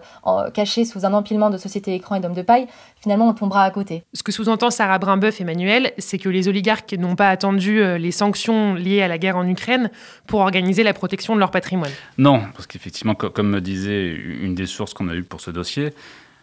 caché 0.52 0.84
sous 0.84 1.06
un 1.06 1.12
empilement 1.12 1.50
de 1.50 1.56
sociétés 1.56 1.94
écrans 1.94 2.16
et 2.16 2.20
d'hommes 2.20 2.34
de 2.34 2.42
paille, 2.42 2.66
finalement 3.00 3.28
on 3.28 3.34
tombera 3.34 3.64
à 3.64 3.70
côté. 3.70 4.04
Ce 4.12 4.22
que 4.22 4.32
sous-entend 4.32 4.70
Sarah 4.70 4.98
Brimbeuf, 4.98 5.40
Emmanuel, 5.40 5.92
c'est 5.98 6.18
que 6.18 6.28
les 6.28 6.48
oligarques 6.48 6.92
n'ont 6.92 7.16
pas 7.16 7.28
attendu 7.28 7.80
euh, 7.80 7.98
les 7.98 8.10
sanctions 8.10 8.74
liées 8.74 9.02
à 9.02 9.08
la 9.08 9.18
guerre 9.18 9.36
en 9.36 9.46
Ukraine 9.46 9.90
pour 10.26 10.40
organiser 10.40 10.82
la 10.82 10.92
protection 10.92 11.34
de 11.34 11.40
leur 11.40 11.50
patrimoine. 11.50 11.92
Non, 12.18 12.42
parce 12.54 12.66
qu'effectivement, 12.66 13.14
comme 13.14 13.48
me 13.48 13.60
disait 13.60 14.08
une 14.10 14.54
des 14.54 14.66
sources 14.66 14.94
qu'on 14.94 15.08
a 15.08 15.14
eues 15.14 15.22
pour 15.22 15.40
ce 15.40 15.50
dossier, 15.50 15.92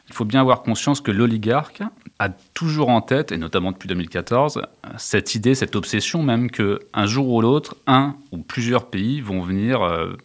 il 0.09 0.15
faut 0.15 0.25
bien 0.25 0.41
avoir 0.41 0.63
conscience 0.63 1.01
que 1.01 1.11
l'oligarque 1.11 1.83
a 2.17 2.29
toujours 2.29 2.89
en 2.89 2.99
tête, 3.01 3.31
et 3.31 3.37
notamment 3.37 3.71
depuis 3.71 3.87
2014, 3.87 4.63
cette 4.97 5.35
idée, 5.35 5.55
cette 5.55 5.75
obsession 5.75 6.21
même 6.23 6.51
que 6.51 6.79
un 6.93 7.05
jour 7.05 7.29
ou 7.29 7.41
l'autre, 7.41 7.77
un 7.87 8.15
ou 8.31 8.39
plusieurs 8.39 8.89
pays 8.89 9.21
vont 9.21 9.41
venir 9.41 9.81
euh, 9.81 10.17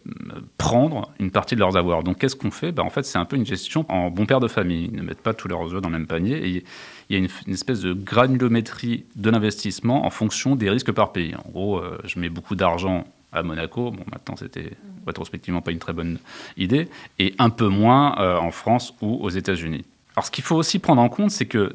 prendre 0.57 1.11
une 1.19 1.31
partie 1.31 1.55
de 1.55 1.59
leurs 1.61 1.77
avoirs. 1.77 2.03
Donc 2.03 2.17
qu'est-ce 2.17 2.35
qu'on 2.35 2.51
fait? 2.51 2.71
Ben, 2.71 2.83
En 2.83 2.89
fait, 2.89 3.03
c'est 3.03 3.17
un 3.17 3.25
peu 3.25 3.35
une 3.37 3.45
gestion 3.45 3.85
en 3.87 4.09
bon 4.09 4.25
père 4.25 4.39
de 4.39 4.47
famille. 4.47 4.89
Ils 4.91 4.97
ne 4.97 5.03
mettent 5.03 5.21
pas 5.21 5.33
tous 5.33 5.47
leurs 5.47 5.73
œufs 5.73 5.81
dans 5.81 5.89
le 5.89 5.97
même 5.97 6.07
panier. 6.07 6.35
Et 6.45 6.63
il 7.09 7.13
y 7.13 7.15
a 7.15 7.17
une, 7.17 7.53
espèce 7.53 7.81
de 7.81 7.93
granulométrie 7.93 9.05
de 9.15 9.29
l'investissement 9.29 10.05
en 10.05 10.09
fonction 10.09 10.55
des 10.55 10.69
risques 10.69 10.91
par 10.91 11.11
pays. 11.11 11.35
En 11.35 11.49
gros, 11.51 11.77
euh, 11.77 11.97
je 12.03 12.19
mets 12.19 12.29
beaucoup 12.29 12.55
d'argent 12.55 13.05
à 13.35 13.43
Monaco. 13.43 13.91
Bon, 13.91 14.03
maintenant, 14.11 14.35
c'était 14.35 14.71
rétrospectivement 15.05 15.61
pas 15.61 15.71
une 15.71 15.79
très 15.79 15.93
bonne 15.93 16.17
idée. 16.57 16.87
Et 17.19 17.35
un 17.37 17.49
peu 17.49 17.67
moins 17.67 18.17
euh, 18.19 18.37
en 18.37 18.51
France 18.51 18.93
ou 19.01 19.15
aux 19.21 19.29
États-Unis. 19.29 19.85
Alors, 20.15 20.25
ce 20.25 20.31
qu'il 20.31 20.43
faut 20.43 20.55
aussi 20.55 20.79
prendre 20.79 21.01
en 21.01 21.09
compte, 21.09 21.31
c'est 21.31 21.45
que 21.45 21.73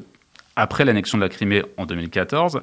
après 0.55 0.83
l'annexion 0.83 1.17
de 1.17 1.23
la 1.23 1.29
Crimée 1.29 1.63
en 1.77 1.85
2014, 1.85 2.61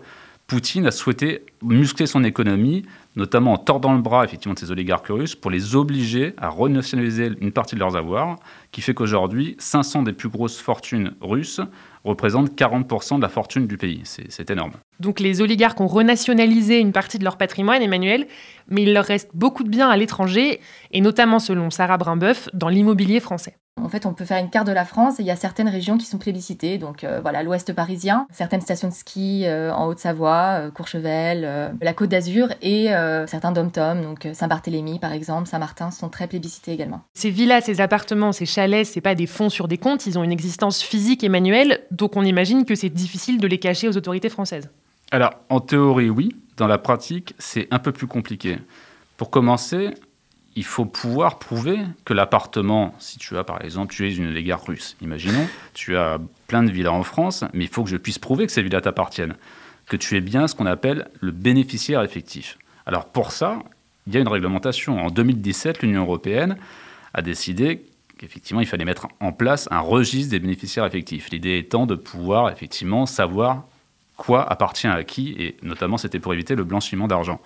Poutine 0.48 0.86
a 0.86 0.90
souhaité 0.90 1.44
muscler 1.62 2.06
son 2.06 2.24
économie, 2.24 2.84
notamment 3.16 3.52
en 3.52 3.58
tordant 3.58 3.92
le 3.92 4.00
bras 4.00 4.24
effectivement 4.24 4.54
de 4.54 4.58
ses 4.58 4.70
oligarques 4.70 5.08
russes 5.08 5.34
pour 5.34 5.50
les 5.50 5.76
obliger 5.76 6.32
à 6.38 6.48
renationaliser 6.48 7.32
une 7.40 7.52
partie 7.52 7.74
de 7.74 7.80
leurs 7.80 7.96
avoirs, 7.96 8.36
qui 8.72 8.80
fait 8.80 8.94
qu'aujourd'hui 8.94 9.56
500 9.58 10.04
des 10.04 10.14
plus 10.14 10.30
grosses 10.30 10.58
fortunes 10.58 11.12
russes 11.20 11.60
représentent 12.02 12.58
40% 12.58 13.16
de 13.16 13.22
la 13.22 13.28
fortune 13.28 13.66
du 13.66 13.76
pays. 13.76 14.00
C'est 14.04 14.50
énorme. 14.50 14.72
Donc 15.00 15.20
les 15.20 15.40
oligarques 15.40 15.80
ont 15.80 15.86
renationalisé 15.86 16.78
une 16.78 16.92
partie 16.92 17.18
de 17.18 17.24
leur 17.24 17.36
patrimoine, 17.36 17.82
Emmanuel, 17.82 18.26
mais 18.68 18.82
il 18.82 18.92
leur 18.92 19.04
reste 19.04 19.30
beaucoup 19.34 19.64
de 19.64 19.68
biens 19.68 19.88
à 19.88 19.96
l'étranger, 19.96 20.60
et 20.90 21.00
notamment 21.00 21.38
selon 21.38 21.70
Sarah 21.70 21.96
Brimbeuf, 21.96 22.48
dans 22.52 22.68
l'immobilier 22.68 23.20
français. 23.20 23.54
En 23.82 23.88
fait, 23.88 24.06
on 24.06 24.12
peut 24.12 24.24
faire 24.24 24.38
une 24.38 24.50
carte 24.50 24.66
de 24.66 24.72
la 24.72 24.84
France 24.84 25.20
et 25.20 25.22
il 25.22 25.26
y 25.26 25.30
a 25.30 25.36
certaines 25.36 25.68
régions 25.68 25.98
qui 25.98 26.06
sont 26.06 26.18
plébiscitées. 26.18 26.78
Donc 26.78 27.04
euh, 27.04 27.20
voilà, 27.20 27.42
l'ouest 27.42 27.72
parisien, 27.72 28.26
certaines 28.30 28.60
stations 28.60 28.88
de 28.88 28.92
ski 28.92 29.44
euh, 29.46 29.72
en 29.72 29.86
Haute-Savoie, 29.86 30.62
euh, 30.62 30.70
Courchevel, 30.70 31.76
la 31.80 31.92
Côte 31.92 32.10
d'Azur 32.10 32.48
et 32.62 32.88
certains 33.26 33.52
dom-tom, 33.52 34.02
donc 34.02 34.28
Saint-Barthélemy 34.32 34.98
par 34.98 35.12
exemple, 35.12 35.48
Saint-Martin 35.48 35.90
sont 35.90 36.08
très 36.08 36.26
plébiscités 36.26 36.72
également. 36.72 37.02
Ces 37.14 37.30
villas, 37.30 37.64
ces 37.64 37.80
appartements, 37.80 38.32
ces 38.32 38.46
chalets, 38.46 38.86
c'est 38.86 39.00
pas 39.00 39.14
des 39.14 39.26
fonds 39.26 39.48
sur 39.48 39.68
des 39.68 39.78
comptes, 39.78 40.06
ils 40.06 40.18
ont 40.18 40.24
une 40.24 40.32
existence 40.32 40.82
physique 40.82 41.24
et 41.24 41.28
manuelle, 41.28 41.80
donc 41.90 42.16
on 42.16 42.24
imagine 42.24 42.64
que 42.64 42.74
c'est 42.74 42.88
difficile 42.88 43.38
de 43.38 43.46
les 43.46 43.58
cacher 43.58 43.88
aux 43.88 43.96
autorités 43.96 44.28
françaises. 44.28 44.68
Alors, 45.10 45.32
en 45.48 45.60
théorie, 45.60 46.10
oui. 46.10 46.36
Dans 46.56 46.66
la 46.66 46.78
pratique, 46.78 47.34
c'est 47.38 47.68
un 47.70 47.78
peu 47.78 47.92
plus 47.92 48.08
compliqué. 48.08 48.58
Pour 49.16 49.30
commencer, 49.30 49.94
il 50.56 50.64
faut 50.64 50.84
pouvoir 50.84 51.38
prouver 51.38 51.78
que 52.04 52.12
l'appartement, 52.12 52.94
si 52.98 53.16
tu 53.18 53.36
as 53.36 53.44
par 53.44 53.64
exemple, 53.64 53.94
tu 53.94 54.08
es 54.08 54.14
une 54.14 54.26
oligarque 54.26 54.66
russe, 54.66 54.96
imaginons, 55.00 55.46
tu 55.72 55.96
as 55.96 56.18
plein 56.48 56.64
de 56.64 56.70
villas 56.70 56.92
en 56.92 57.04
France, 57.04 57.44
mais 57.54 57.64
il 57.64 57.70
faut 57.70 57.84
que 57.84 57.90
je 57.90 57.96
puisse 57.96 58.18
prouver 58.18 58.46
que 58.46 58.52
ces 58.52 58.62
villas 58.62 58.82
t'appartiennent, 58.82 59.36
que 59.86 59.96
tu 59.96 60.16
es 60.16 60.20
bien 60.20 60.48
ce 60.48 60.56
qu'on 60.56 60.66
appelle 60.66 61.08
le 61.20 61.30
bénéficiaire 61.30 62.02
effectif. 62.02 62.58
Alors 62.86 63.06
pour 63.06 63.30
ça, 63.30 63.60
il 64.08 64.14
y 64.14 64.16
a 64.16 64.20
une 64.20 64.28
réglementation. 64.28 64.98
En 64.98 65.10
2017, 65.10 65.82
l'Union 65.82 66.02
européenne 66.02 66.56
a 67.14 67.22
décidé 67.22 67.86
qu'effectivement, 68.18 68.60
il 68.60 68.66
fallait 68.66 68.84
mettre 68.84 69.06
en 69.20 69.32
place 69.32 69.68
un 69.70 69.80
registre 69.80 70.32
des 70.32 70.40
bénéficiaires 70.40 70.86
effectifs. 70.86 71.30
L'idée 71.30 71.58
étant 71.58 71.86
de 71.86 71.94
pouvoir 71.94 72.50
effectivement 72.50 73.06
savoir 73.06 73.64
quoi 74.18 74.50
appartient 74.50 74.86
à 74.86 75.02
qui, 75.04 75.34
et 75.38 75.56
notamment 75.62 75.96
c'était 75.96 76.18
pour 76.18 76.34
éviter 76.34 76.54
le 76.54 76.64
blanchiment 76.64 77.08
d'argent. 77.08 77.40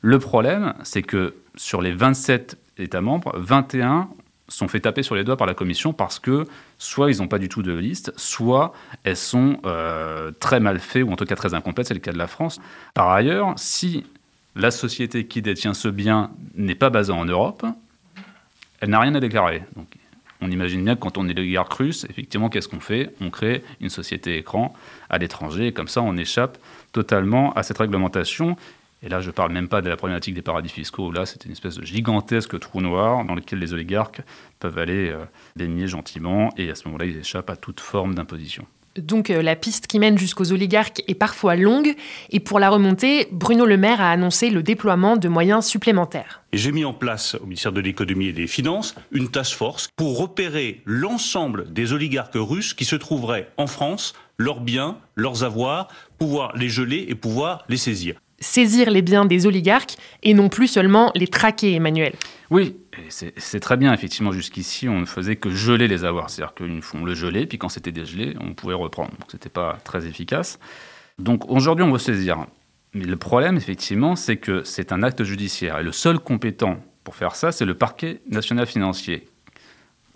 Le 0.00 0.20
problème, 0.20 0.74
c'est 0.84 1.02
que 1.02 1.34
sur 1.56 1.82
les 1.82 1.90
27 1.90 2.56
États 2.78 3.00
membres, 3.00 3.32
21 3.36 4.08
sont 4.48 4.68
fait 4.68 4.80
taper 4.80 5.02
sur 5.02 5.14
les 5.14 5.24
doigts 5.24 5.38
par 5.38 5.46
la 5.46 5.54
Commission 5.54 5.94
parce 5.94 6.18
que 6.18 6.44
soit 6.78 7.10
ils 7.10 7.18
n'ont 7.18 7.28
pas 7.28 7.38
du 7.38 7.48
tout 7.48 7.62
de 7.62 7.72
liste, 7.72 8.12
soit 8.16 8.74
elles 9.04 9.16
sont 9.16 9.58
euh, 9.64 10.30
très 10.38 10.60
mal 10.60 10.78
faites 10.78 11.02
ou 11.02 11.10
en 11.10 11.16
tout 11.16 11.24
cas 11.24 11.36
très 11.36 11.54
incomplètes. 11.54 11.88
C'est 11.88 11.94
le 11.94 12.00
cas 12.00 12.12
de 12.12 12.18
la 12.18 12.26
France. 12.26 12.60
Par 12.92 13.10
ailleurs, 13.10 13.54
si 13.56 14.04
la 14.54 14.70
société 14.70 15.26
qui 15.26 15.40
détient 15.40 15.72
ce 15.72 15.88
bien 15.88 16.30
n'est 16.54 16.74
pas 16.74 16.90
basée 16.90 17.12
en 17.12 17.24
Europe, 17.24 17.64
elle 18.80 18.90
n'a 18.90 19.00
rien 19.00 19.14
à 19.14 19.20
déclarer. 19.20 19.62
On 20.44 20.50
imagine 20.50 20.84
bien 20.84 20.94
que 20.94 21.00
quand 21.00 21.16
on 21.16 21.26
est 21.26 21.32
l'oligarque 21.32 21.72
russe, 21.72 22.06
effectivement, 22.10 22.50
qu'est-ce 22.50 22.68
qu'on 22.68 22.80
fait? 22.80 23.14
On 23.20 23.30
crée 23.30 23.64
une 23.80 23.88
société 23.88 24.36
écran 24.36 24.74
à 25.08 25.18
l'étranger 25.18 25.68
et 25.68 25.72
comme 25.72 25.88
ça, 25.88 26.02
on 26.02 26.16
échappe 26.16 26.58
totalement 26.92 27.52
à 27.54 27.62
cette 27.62 27.78
réglementation. 27.78 28.56
Et 29.02 29.08
là, 29.08 29.20
je 29.20 29.28
ne 29.28 29.32
parle 29.32 29.52
même 29.52 29.68
pas 29.68 29.80
de 29.80 29.88
la 29.88 29.96
problématique 29.96 30.34
des 30.34 30.42
paradis 30.42 30.68
fiscaux. 30.68 31.12
Là, 31.12 31.26
c'est 31.26 31.44
une 31.44 31.52
espèce 31.52 31.76
de 31.76 31.84
gigantesque 31.84 32.58
trou 32.60 32.80
noir 32.80 33.24
dans 33.24 33.34
lequel 33.34 33.58
les 33.58 33.72
oligarques 33.72 34.20
peuvent 34.60 34.78
aller 34.78 35.10
euh, 35.10 35.24
baigner 35.56 35.88
gentiment. 35.88 36.50
Et 36.56 36.70
à 36.70 36.74
ce 36.74 36.88
moment-là, 36.88 37.06
ils 37.06 37.16
échappent 37.16 37.50
à 37.50 37.56
toute 37.56 37.80
forme 37.80 38.14
d'imposition. 38.14 38.66
Donc 38.96 39.30
euh, 39.30 39.42
la 39.42 39.56
piste 39.56 39.86
qui 39.86 39.98
mène 39.98 40.18
jusqu'aux 40.18 40.52
oligarques 40.52 41.02
est 41.08 41.14
parfois 41.14 41.56
longue 41.56 41.94
et 42.30 42.40
pour 42.40 42.58
la 42.60 42.70
remonter, 42.70 43.28
Bruno 43.32 43.66
Le 43.66 43.76
Maire 43.76 44.00
a 44.00 44.10
annoncé 44.10 44.50
le 44.50 44.62
déploiement 44.62 45.16
de 45.16 45.28
moyens 45.28 45.66
supplémentaires. 45.66 46.42
J'ai 46.52 46.72
mis 46.72 46.84
en 46.84 46.92
place 46.92 47.34
au 47.34 47.44
ministère 47.44 47.72
de 47.72 47.80
l'économie 47.80 48.28
et 48.28 48.32
des 48.32 48.46
finances 48.46 48.94
une 49.10 49.30
task 49.30 49.56
force 49.56 49.88
pour 49.96 50.18
repérer 50.18 50.82
l'ensemble 50.84 51.72
des 51.72 51.92
oligarques 51.92 52.34
russes 52.34 52.74
qui 52.74 52.84
se 52.84 52.96
trouveraient 52.96 53.50
en 53.56 53.66
France, 53.66 54.14
leurs 54.38 54.60
biens, 54.60 54.98
leurs 55.16 55.42
avoirs, 55.42 55.88
pouvoir 56.18 56.56
les 56.56 56.68
geler 56.68 57.06
et 57.08 57.14
pouvoir 57.14 57.64
les 57.68 57.76
saisir 57.76 58.16
saisir 58.40 58.90
les 58.90 59.02
biens 59.02 59.24
des 59.24 59.46
oligarques 59.46 59.96
et 60.22 60.34
non 60.34 60.48
plus 60.48 60.68
seulement 60.68 61.10
les 61.14 61.26
traquer, 61.26 61.74
Emmanuel. 61.74 62.12
Oui, 62.50 62.76
c'est 63.08 63.60
très 63.60 63.76
bien. 63.76 63.92
Effectivement, 63.92 64.32
jusqu'ici, 64.32 64.88
on 64.88 65.00
ne 65.00 65.04
faisait 65.04 65.36
que 65.36 65.50
geler 65.50 65.88
les 65.88 66.04
avoirs. 66.04 66.30
C'est-à-dire 66.30 66.54
qu'une 66.54 66.82
fois 66.82 67.00
on 67.00 67.04
le 67.04 67.14
gelait, 67.14 67.46
puis 67.46 67.58
quand 67.58 67.68
c'était 67.68 67.92
dégelé, 67.92 68.36
on 68.40 68.54
pouvait 68.54 68.74
reprendre. 68.74 69.10
Donc, 69.12 69.30
ce 69.30 69.36
n'était 69.36 69.48
pas 69.48 69.78
très 69.84 70.06
efficace. 70.06 70.58
Donc, 71.18 71.50
aujourd'hui, 71.50 71.84
on 71.84 71.92
veut 71.92 71.98
saisir. 71.98 72.46
Mais 72.92 73.04
le 73.04 73.16
problème, 73.16 73.56
effectivement, 73.56 74.16
c'est 74.16 74.36
que 74.36 74.62
c'est 74.64 74.92
un 74.92 75.02
acte 75.02 75.24
judiciaire. 75.24 75.78
Et 75.78 75.82
le 75.82 75.92
seul 75.92 76.18
compétent 76.18 76.82
pour 77.02 77.16
faire 77.16 77.34
ça, 77.34 77.52
c'est 77.52 77.64
le 77.64 77.74
parquet 77.74 78.20
national 78.28 78.66
financier. 78.66 79.28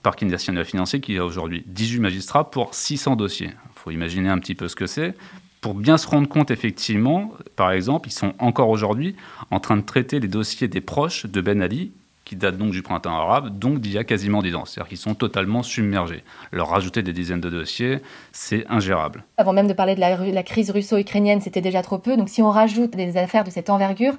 Parquet 0.02 0.26
national 0.26 0.64
financier 0.64 1.00
qui 1.00 1.18
a 1.18 1.25
aujourd'hui 1.25 1.64
18 1.66 2.00
magistrats 2.00 2.50
pour 2.50 2.75
600 2.75 3.16
dossiers. 3.16 3.49
Il 3.49 3.80
faut 3.80 3.90
imaginer 3.90 4.28
un 4.28 4.38
petit 4.38 4.54
peu 4.54 4.68
ce 4.68 4.76
que 4.76 4.87
c'est 4.87 5.14
pour 5.61 5.75
bien 5.75 5.99
se 5.99 6.06
rendre 6.06 6.28
compte, 6.28 6.50
effectivement, 6.50 7.32
par 7.56 7.73
exemple, 7.73 8.08
ils 8.08 8.12
sont 8.12 8.35
encore 8.38 8.68
aujourd'hui 8.68 9.16
en 9.50 9.61
train 9.61 9.76
de 9.76 9.82
traiter 9.82 10.20
les 10.20 10.28
dossiers 10.28 10.68
des 10.68 10.80
proches 10.80 11.26
de 11.26 11.40
Ben 11.40 11.62
Ali, 11.62 11.92
qui 12.28 12.37
datent 12.37 12.58
donc 12.58 12.73
du 12.73 12.82
printemps 12.82 13.16
arabe, 13.16 13.58
donc 13.58 13.80
d'il 13.80 13.92
y 13.92 13.99
a 13.99 14.04
quasiment 14.04 14.42
10 14.42 14.54
ans. 14.54 14.64
C'est-à-dire 14.66 14.88
qu'ils 14.88 14.99
sont 14.99 15.14
totalement 15.14 15.62
submergés. 15.62 16.23
Leur 16.52 16.68
rajouter 16.68 17.02
des 17.02 17.14
dizaines 17.14 17.40
de 17.40 17.49
dossiers, 17.49 18.02
c'est 18.32 18.66
ingérable. 18.68 19.25
Avant 19.38 19.54
même 19.54 19.66
de 19.66 19.73
parler 19.73 19.94
de 19.94 20.00
la, 20.00 20.42
crise 20.42 20.70
russo-ukrainienne, 20.70 21.40
c'était 21.40 21.62
déjà 21.62 21.80
trop 21.80 21.97
peu. 21.97 22.18
Donc 22.18 22.28
si 22.28 22.42
on 22.42 22.50
rajoute 22.50 22.90
des 22.90 23.16
affaires 23.16 23.44
de 23.44 23.50
cette 23.50 23.70
envergure, 23.70 24.12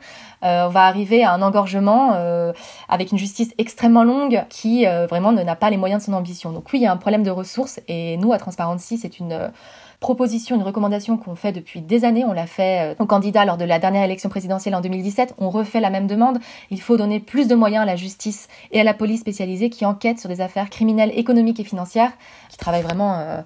euh, 0.43 0.65
on 0.65 0.69
va 0.69 0.85
arriver 0.85 1.23
à 1.23 1.33
un 1.33 1.43
engorgement 1.43 2.13
euh, 2.15 2.51
avec 2.89 3.11
une 3.11 3.19
justice 3.19 3.53
extrêmement 3.59 4.03
longue 4.03 4.43
qui 4.49 4.87
euh, 4.87 5.05
vraiment 5.05 5.31
n'a 5.31 5.55
pas 5.55 5.69
les 5.69 5.77
moyens 5.77 6.01
de 6.01 6.05
son 6.07 6.13
ambition. 6.13 6.51
Donc 6.51 6.65
oui, 6.73 6.79
il 6.79 6.83
y 6.83 6.87
a 6.87 6.91
un 6.91 6.97
problème 6.97 7.21
de 7.21 7.31
ressources 7.31 7.79
et 7.87 8.17
nous, 8.17 8.33
à 8.33 8.39
Transparency, 8.39 8.97
c'est 8.97 9.19
une 9.19 9.51
proposition, 9.99 10.55
une 10.55 10.63
recommandation 10.63 11.17
qu'on 11.17 11.35
fait 11.35 11.51
depuis 11.51 11.81
des 11.81 12.05
années. 12.05 12.23
On 12.25 12.31
l'a 12.31 12.47
fait 12.47 12.93
euh, 12.93 12.95
aux 12.99 13.05
candidats 13.05 13.45
lors 13.45 13.57
de 13.57 13.65
la 13.65 13.79
dernière 13.79 14.03
élection 14.03 14.29
présidentielle 14.29 14.75
en 14.75 14.81
2017. 14.81 15.35
On 15.37 15.49
refait 15.49 15.81
la 15.81 15.89
même 15.89 16.07
demande. 16.07 16.39
Il 16.71 16.81
faut 16.81 16.97
donner 16.97 17.19
plus 17.19 17.47
de 17.47 17.55
moyens 17.55 17.83
à 17.83 17.85
la 17.85 17.95
justice 17.95 18.47
et 18.71 18.79
à 18.79 18.83
la 18.83 18.93
police 18.93 19.21
spécialisée 19.21 19.69
qui 19.69 19.85
enquête 19.85 20.19
sur 20.19 20.29
des 20.29 20.41
affaires 20.41 20.69
criminelles, 20.69 21.11
économiques 21.15 21.59
et 21.59 21.63
financières, 21.63 22.11
qui 22.49 22.57
travaillent 22.57 22.83
vraiment 22.83 23.19
euh, 23.19 23.41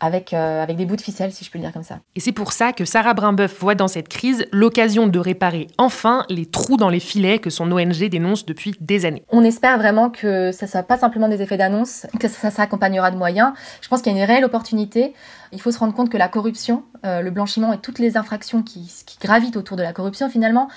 avec, 0.00 0.32
euh, 0.32 0.62
avec 0.62 0.76
des 0.76 0.86
bouts 0.86 0.96
de 0.96 1.00
ficelle, 1.00 1.32
si 1.32 1.44
je 1.44 1.50
peux 1.50 1.58
le 1.58 1.64
dire 1.64 1.72
comme 1.72 1.82
ça. 1.82 2.00
Et 2.14 2.20
c'est 2.20 2.32
pour 2.32 2.52
ça 2.52 2.72
que 2.72 2.84
Sarah 2.84 3.14
Brimbeuf 3.14 3.58
voit 3.60 3.74
dans 3.74 3.88
cette 3.88 4.08
crise 4.08 4.46
l'occasion 4.52 5.06
de 5.06 5.18
réparer 5.18 5.66
enfin 5.78 6.24
les 6.28 6.46
trous 6.46 6.76
dans 6.76 6.88
les 6.88 7.00
filets 7.00 7.38
que 7.38 7.50
son 7.50 7.70
ONG 7.72 8.08
dénonce 8.08 8.46
depuis 8.46 8.74
des 8.80 9.04
années. 9.04 9.24
On 9.30 9.44
espère 9.44 9.78
vraiment 9.78 10.10
que 10.10 10.52
ça 10.52 10.66
ne 10.66 10.70
soit 10.70 10.82
pas 10.82 10.98
simplement 10.98 11.28
des 11.28 11.42
effets 11.42 11.56
d'annonce, 11.56 12.06
que 12.20 12.28
ça, 12.28 12.50
s'accompagnera 12.50 13.10
de 13.10 13.16
moyens. 13.16 13.52
Je 13.80 13.88
pense 13.88 14.02
qu'il 14.02 14.12
y 14.12 14.14
a 14.14 14.18
une 14.18 14.26
réelle 14.26 14.44
opportunité. 14.44 15.14
Il 15.52 15.60
faut 15.60 15.70
se 15.70 15.78
rendre 15.78 15.94
compte 15.94 16.10
que 16.10 16.18
la 16.18 16.28
corruption, 16.28 16.84
euh, 17.04 17.20
le 17.20 17.30
blanchiment 17.30 17.72
et 17.72 17.78
toutes 17.78 17.98
les 17.98 18.16
infractions 18.16 18.62
qui, 18.62 18.92
qui 19.06 19.18
gravitent 19.18 19.56
autour 19.56 19.76
de 19.76 19.82
la 19.82 19.92
corruption, 19.92 20.28
finalement, 20.28 20.68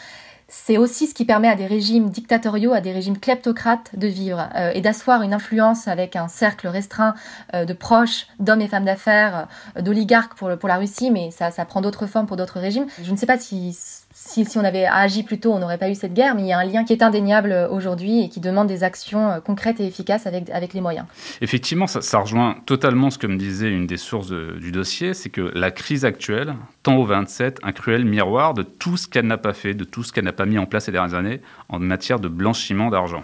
c'est 0.53 0.77
aussi 0.77 1.08
ce 1.08 1.13
qui 1.13 1.24
permet 1.24 1.48
à 1.48 1.55
des 1.55 1.65
régimes 1.65 2.10
dictatoriaux, 2.10 2.74
à 2.74 2.81
des 2.81 2.91
régimes 2.91 3.17
kleptocrates 3.17 3.98
de 3.98 4.08
vivre 4.08 4.50
euh, 4.53 4.72
et 4.74 4.81
d'asseoir 4.81 5.22
une 5.22 5.34
influence 5.34 5.88
avec 5.88 6.17
un 6.17 6.27
cercle 6.27 6.67
restreint 6.67 7.15
euh, 7.55 7.63
de 7.63 7.72
proches, 7.72 8.27
d'hommes 8.39 8.60
et 8.60 8.67
femmes 8.67 8.84
d'affaires, 8.84 9.48
euh, 9.77 9.81
d'oligarques 9.81 10.36
pour, 10.36 10.55
pour 10.58 10.67
la 10.67 10.75
Russie, 10.75 11.10
mais 11.10 11.31
ça, 11.31 11.51
ça 11.51 11.63
prend 11.63 11.79
d'autres 11.79 12.05
formes 12.05 12.27
pour 12.27 12.36
d'autres 12.36 12.60
régimes. 12.60 12.86
Je 13.01 13.12
ne 13.12 13.15
sais 13.15 13.25
pas 13.25 13.39
si 13.39 13.77
si, 14.24 14.46
on 14.56 14.63
avait 14.63 14.86
agi 14.86 15.24
plus 15.24 15.40
tôt, 15.40 15.51
on 15.51 15.60
n'aurait 15.60 15.80
pas 15.80 15.90
eu 15.90 15.96
cette 15.96 16.13
guerre, 16.13 16.36
mais 16.36 16.44
il 16.44 16.48
y 16.48 16.54
a 16.54 16.60
un 16.60 16.63
lien 16.63 16.84
qui 16.84 16.94
est 16.94 17.01
indéniable 17.01 17.51
euh, 17.51 17.68
aujourd'hui 17.68 18.24
et 18.24 18.30
qui 18.30 18.40
demande 18.40 18.68
des 18.68 18.84
actions 18.84 19.30
euh, 19.30 19.40
concrètes 19.40 19.80
et 19.80 19.88
efficaces 19.88 20.28
avec, 20.28 20.50
avec 20.51 20.74
les 20.74 20.82
moyens. 20.82 21.08
Effectivement, 21.42 21.88
ça, 21.88 22.20
rejoint 22.20 22.58
totalement 22.66 23.10
ce 23.10 23.18
que 23.18 23.25
me 23.28 23.38
disait 23.38 23.70
une 23.70 23.88
des 23.88 23.98
sources 23.98 24.32
du 24.32 24.72
dossier, 24.72 25.13
c'est 25.16 25.30
que 25.30 25.51
la 25.56 25.72
crise 25.72 26.06
actuelle 26.06 26.56
tend 26.84 26.98
au 26.98 27.04
27 27.04 27.60
un 27.63 27.72
cruel 27.72 28.06
miroir 28.06 28.54
de 28.54 28.62
tout 28.62 28.96
ce 28.96 29.08
qu'elle 29.08 29.25
n'a 29.25 29.38
pas 29.38 29.54
fait, 29.54 29.74
de 29.74 29.84
tout 29.84 30.04
ce 30.04 30.13
qu'elle 30.13 30.25
n'a 30.25 30.34
pas 30.34 30.46
mis 30.46 30.60
en 30.60 30.68
place 30.68 30.86
ces 30.86 30.92
dernières 30.92 31.18
années 31.18 31.42
en 31.70 31.80
matière 31.80 32.20
de 32.20 32.28
blanchiment 32.28 32.90
d'argent. 32.90 33.24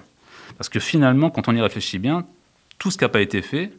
Parce 0.58 0.70
que 0.70 0.80
finalement, 0.80 1.30
quand 1.30 1.48
on 1.48 1.56
y 1.56 1.62
réfléchit 1.62 2.00
bien, 2.00 2.26
tout 2.80 2.90
ce 2.90 2.98
qui 2.98 3.04
n'a 3.04 3.10
pas 3.10 3.22
été 3.22 3.42
fait, 3.42 3.72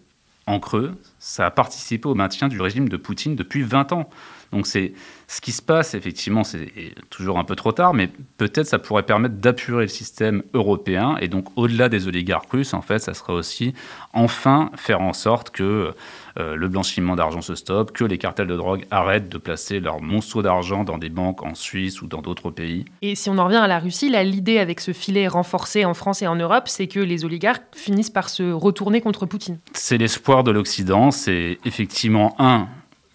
en 0.48 0.60
creux, 0.60 0.94
ça 1.18 1.46
a 1.46 1.50
participé 1.50 2.08
au 2.08 2.14
maintien 2.14 2.48
du 2.48 2.60
régime 2.60 2.88
de 2.88 2.96
Poutine 2.96 3.36
depuis 3.36 3.62
20 3.62 3.92
ans. 3.92 4.08
Donc 4.52 4.66
c'est 4.66 4.92
ce 5.30 5.42
qui 5.42 5.52
se 5.52 5.60
passe, 5.60 5.92
effectivement, 5.94 6.42
c'est 6.42 6.70
toujours 7.10 7.38
un 7.38 7.44
peu 7.44 7.54
trop 7.54 7.72
tard, 7.72 7.92
mais 7.92 8.08
peut-être 8.38 8.66
ça 8.66 8.78
pourrait 8.78 9.02
permettre 9.02 9.34
d'apurer 9.34 9.82
le 9.82 9.88
système 9.88 10.42
européen. 10.54 11.18
Et 11.20 11.28
donc, 11.28 11.46
au-delà 11.56 11.90
des 11.90 12.08
oligarques 12.08 12.50
russes, 12.50 12.72
en 12.72 12.80
fait, 12.80 12.98
ça 12.98 13.12
serait 13.12 13.34
aussi 13.34 13.74
enfin 14.14 14.70
faire 14.76 15.02
en 15.02 15.12
sorte 15.12 15.50
que 15.50 15.92
euh, 16.38 16.56
le 16.56 16.68
blanchiment 16.68 17.14
d'argent 17.14 17.42
se 17.42 17.54
stoppe, 17.54 17.92
que 17.92 18.04
les 18.04 18.16
cartels 18.16 18.46
de 18.46 18.56
drogue 18.56 18.86
arrêtent 18.90 19.28
de 19.28 19.36
placer 19.36 19.80
leurs 19.80 20.00
monceaux 20.00 20.40
d'argent 20.40 20.82
dans 20.82 20.96
des 20.96 21.10
banques 21.10 21.42
en 21.42 21.54
Suisse 21.54 22.00
ou 22.00 22.06
dans 22.06 22.22
d'autres 22.22 22.50
pays. 22.50 22.86
Et 23.02 23.14
si 23.14 23.28
on 23.28 23.36
en 23.36 23.44
revient 23.44 23.56
à 23.56 23.66
la 23.66 23.80
Russie, 23.80 24.08
l'idée 24.08 24.58
avec 24.58 24.80
ce 24.80 24.92
filet 24.92 25.28
renforcé 25.28 25.84
en 25.84 25.92
France 25.92 26.22
et 26.22 26.26
en 26.26 26.36
Europe, 26.36 26.68
c'est 26.68 26.86
que 26.86 27.00
les 27.00 27.26
oligarques 27.26 27.64
finissent 27.74 28.08
par 28.08 28.30
se 28.30 28.50
retourner 28.50 29.02
contre 29.02 29.26
Poutine. 29.26 29.58
C'est 29.74 29.98
l'espoir 29.98 30.42
de 30.42 30.52
l'Occident, 30.52 31.10
c'est 31.10 31.58
effectivement 31.66 32.34
un 32.38 32.68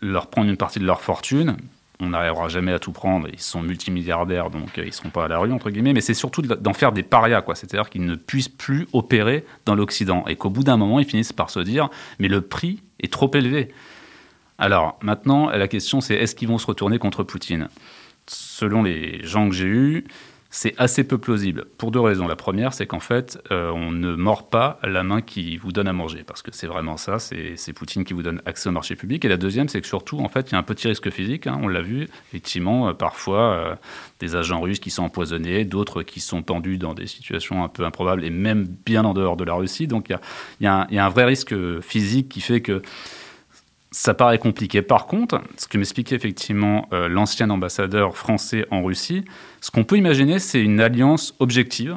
leur 0.04 0.28
prendre 0.28 0.50
une 0.50 0.58
partie 0.58 0.80
de 0.80 0.86
leur 0.86 1.02
fortune. 1.02 1.58
On 2.00 2.10
n'arrivera 2.10 2.50
jamais 2.50 2.74
à 2.74 2.80
tout 2.80 2.92
prendre. 2.92 3.28
Ils 3.32 3.40
sont 3.40 3.62
multimilliardaires, 3.62 4.50
donc 4.50 4.78
euh, 4.78 4.84
ils 4.84 4.88
ne 4.88 4.92
seront 4.92 5.10
pas 5.10 5.26
à 5.26 5.28
la 5.28 5.38
rue, 5.38 5.52
entre 5.52 5.70
guillemets. 5.70 5.94
Mais 5.94 6.02
c'est 6.02 6.14
surtout 6.14 6.42
d'en 6.42 6.74
faire 6.74 6.92
des 6.92 7.04
parias, 7.04 7.42
quoi. 7.42 7.56
C'est-à-dire 7.56 7.90
qu'ils 7.90 8.06
ne 8.06 8.16
puissent 8.16 8.50
plus 8.50 8.88
opérer 8.94 9.46
dans 9.66 9.76
l'Occident. 9.76 10.26
Et 10.28 10.36
qu'au 10.36 10.50
bout 10.50 10.64
d'un 10.64 10.78
moment, 10.78 11.00
ils 11.00 11.06
finissent 11.06 11.34
par 11.34 11.50
se 11.50 11.60
dire 11.60 11.90
Mais 12.20 12.28
le 12.28 12.42
prix 12.42 12.82
est 13.00 13.12
trop 13.12 13.32
élevé. 13.34 13.70
Alors, 14.58 14.98
maintenant, 15.02 15.50
la 15.50 15.68
question, 15.68 16.02
c'est 16.02 16.16
est-ce 16.16 16.36
qu'ils 16.36 16.48
vont 16.48 16.58
se 16.58 16.68
retourner 16.68 17.00
contre 17.00 17.24
Poutine? 17.24 17.70
Selon 18.28 18.84
les 18.84 19.24
gens 19.24 19.50
que 19.50 19.56
j'ai 19.56 19.68
eus, 19.68 20.06
c'est 20.56 20.76
assez 20.78 21.04
peu 21.04 21.18
plausible 21.18 21.66
pour 21.80 21.90
deux 21.90 22.00
raisons. 22.00 22.28
La 22.28 22.36
première, 22.36 22.76
c'est 22.76 22.86
qu'en 22.86 23.00
fait, 23.00 23.42
euh, 23.52 23.72
on 23.72 23.92
ne 23.92 24.14
mord 24.14 24.52
pas 24.52 24.78
la 24.84 25.02
main 25.02 25.22
qui 25.22 25.58
vous 25.58 25.72
donne 25.72 25.88
à 25.88 25.94
manger, 25.94 26.24
parce 26.24 26.44
que 26.44 26.52
c'est 26.54 26.68
vraiment 26.68 26.96
ça, 26.96 27.18
c'est 27.18 27.74
Poutine 27.74 28.04
qui 28.04 28.14
vous 28.14 28.22
donne 28.22 28.40
accès 28.46 28.70
au 28.70 28.72
marché 28.72 28.96
public. 28.96 29.26
Et 29.26 29.30
la 29.30 29.38
deuxième, 29.38 29.68
c'est 29.68 29.82
que 29.82 29.88
surtout, 29.88 30.20
en 30.20 30.30
fait, 30.30 30.52
il 30.52 30.54
y 30.54 30.56
a 30.56 30.60
un 30.60 30.64
petit 30.64 30.88
risque 30.88 31.10
physique. 31.10 31.48
Hein, 31.48 31.60
on 31.64 31.68
l'a 31.68 31.82
vu, 31.82 32.08
effectivement, 32.30 32.90
euh, 32.90 32.94
parfois, 32.94 33.40
euh, 33.40 33.76
des 34.20 34.36
agents 34.36 34.62
russes 34.62 34.80
qui 34.80 34.92
sont 34.92 35.02
empoisonnés, 35.02 35.66
d'autres 35.66 36.04
qui 36.04 36.20
sont 36.20 36.44
pendus 36.44 36.78
dans 36.78 36.94
des 36.94 37.08
situations 37.08 37.64
un 37.64 37.68
peu 37.68 37.84
improbables, 37.84 38.24
et 38.24 38.30
même 38.30 38.68
bien 38.86 39.06
en 39.06 39.16
dehors 39.16 39.38
de 39.38 39.46
la 39.46 39.56
Russie. 39.56 39.88
Donc, 39.88 40.10
il 40.10 40.14
y 40.62 40.68
a, 40.68 40.88
y 40.92 41.00
a 41.00 41.06
un 41.06 41.10
vrai 41.10 41.26
risque 41.26 41.56
physique 41.82 42.30
qui 42.30 42.42
fait 42.42 42.62
que 42.62 42.84
ça 43.94 44.16
paraît 44.16 44.40
compliqué. 44.40 44.82
Par 44.82 45.06
contre, 45.06 45.42
ce 45.56 45.68
que 45.68 45.78
m'expliquait 45.78 46.16
effectivement 46.16 46.90
euh, 46.92 47.08
l'ancien 47.08 47.50
ambassadeur 47.52 48.18
français 48.18 48.66
en 48.72 48.84
Russie, 48.84 49.24
ce 49.62 49.70
qu'on 49.70 49.84
peut 49.84 49.98
imaginer, 49.98 50.40
c'est 50.40 50.62
une 50.62 50.82
alliance 50.82 51.36
objective 51.40 51.96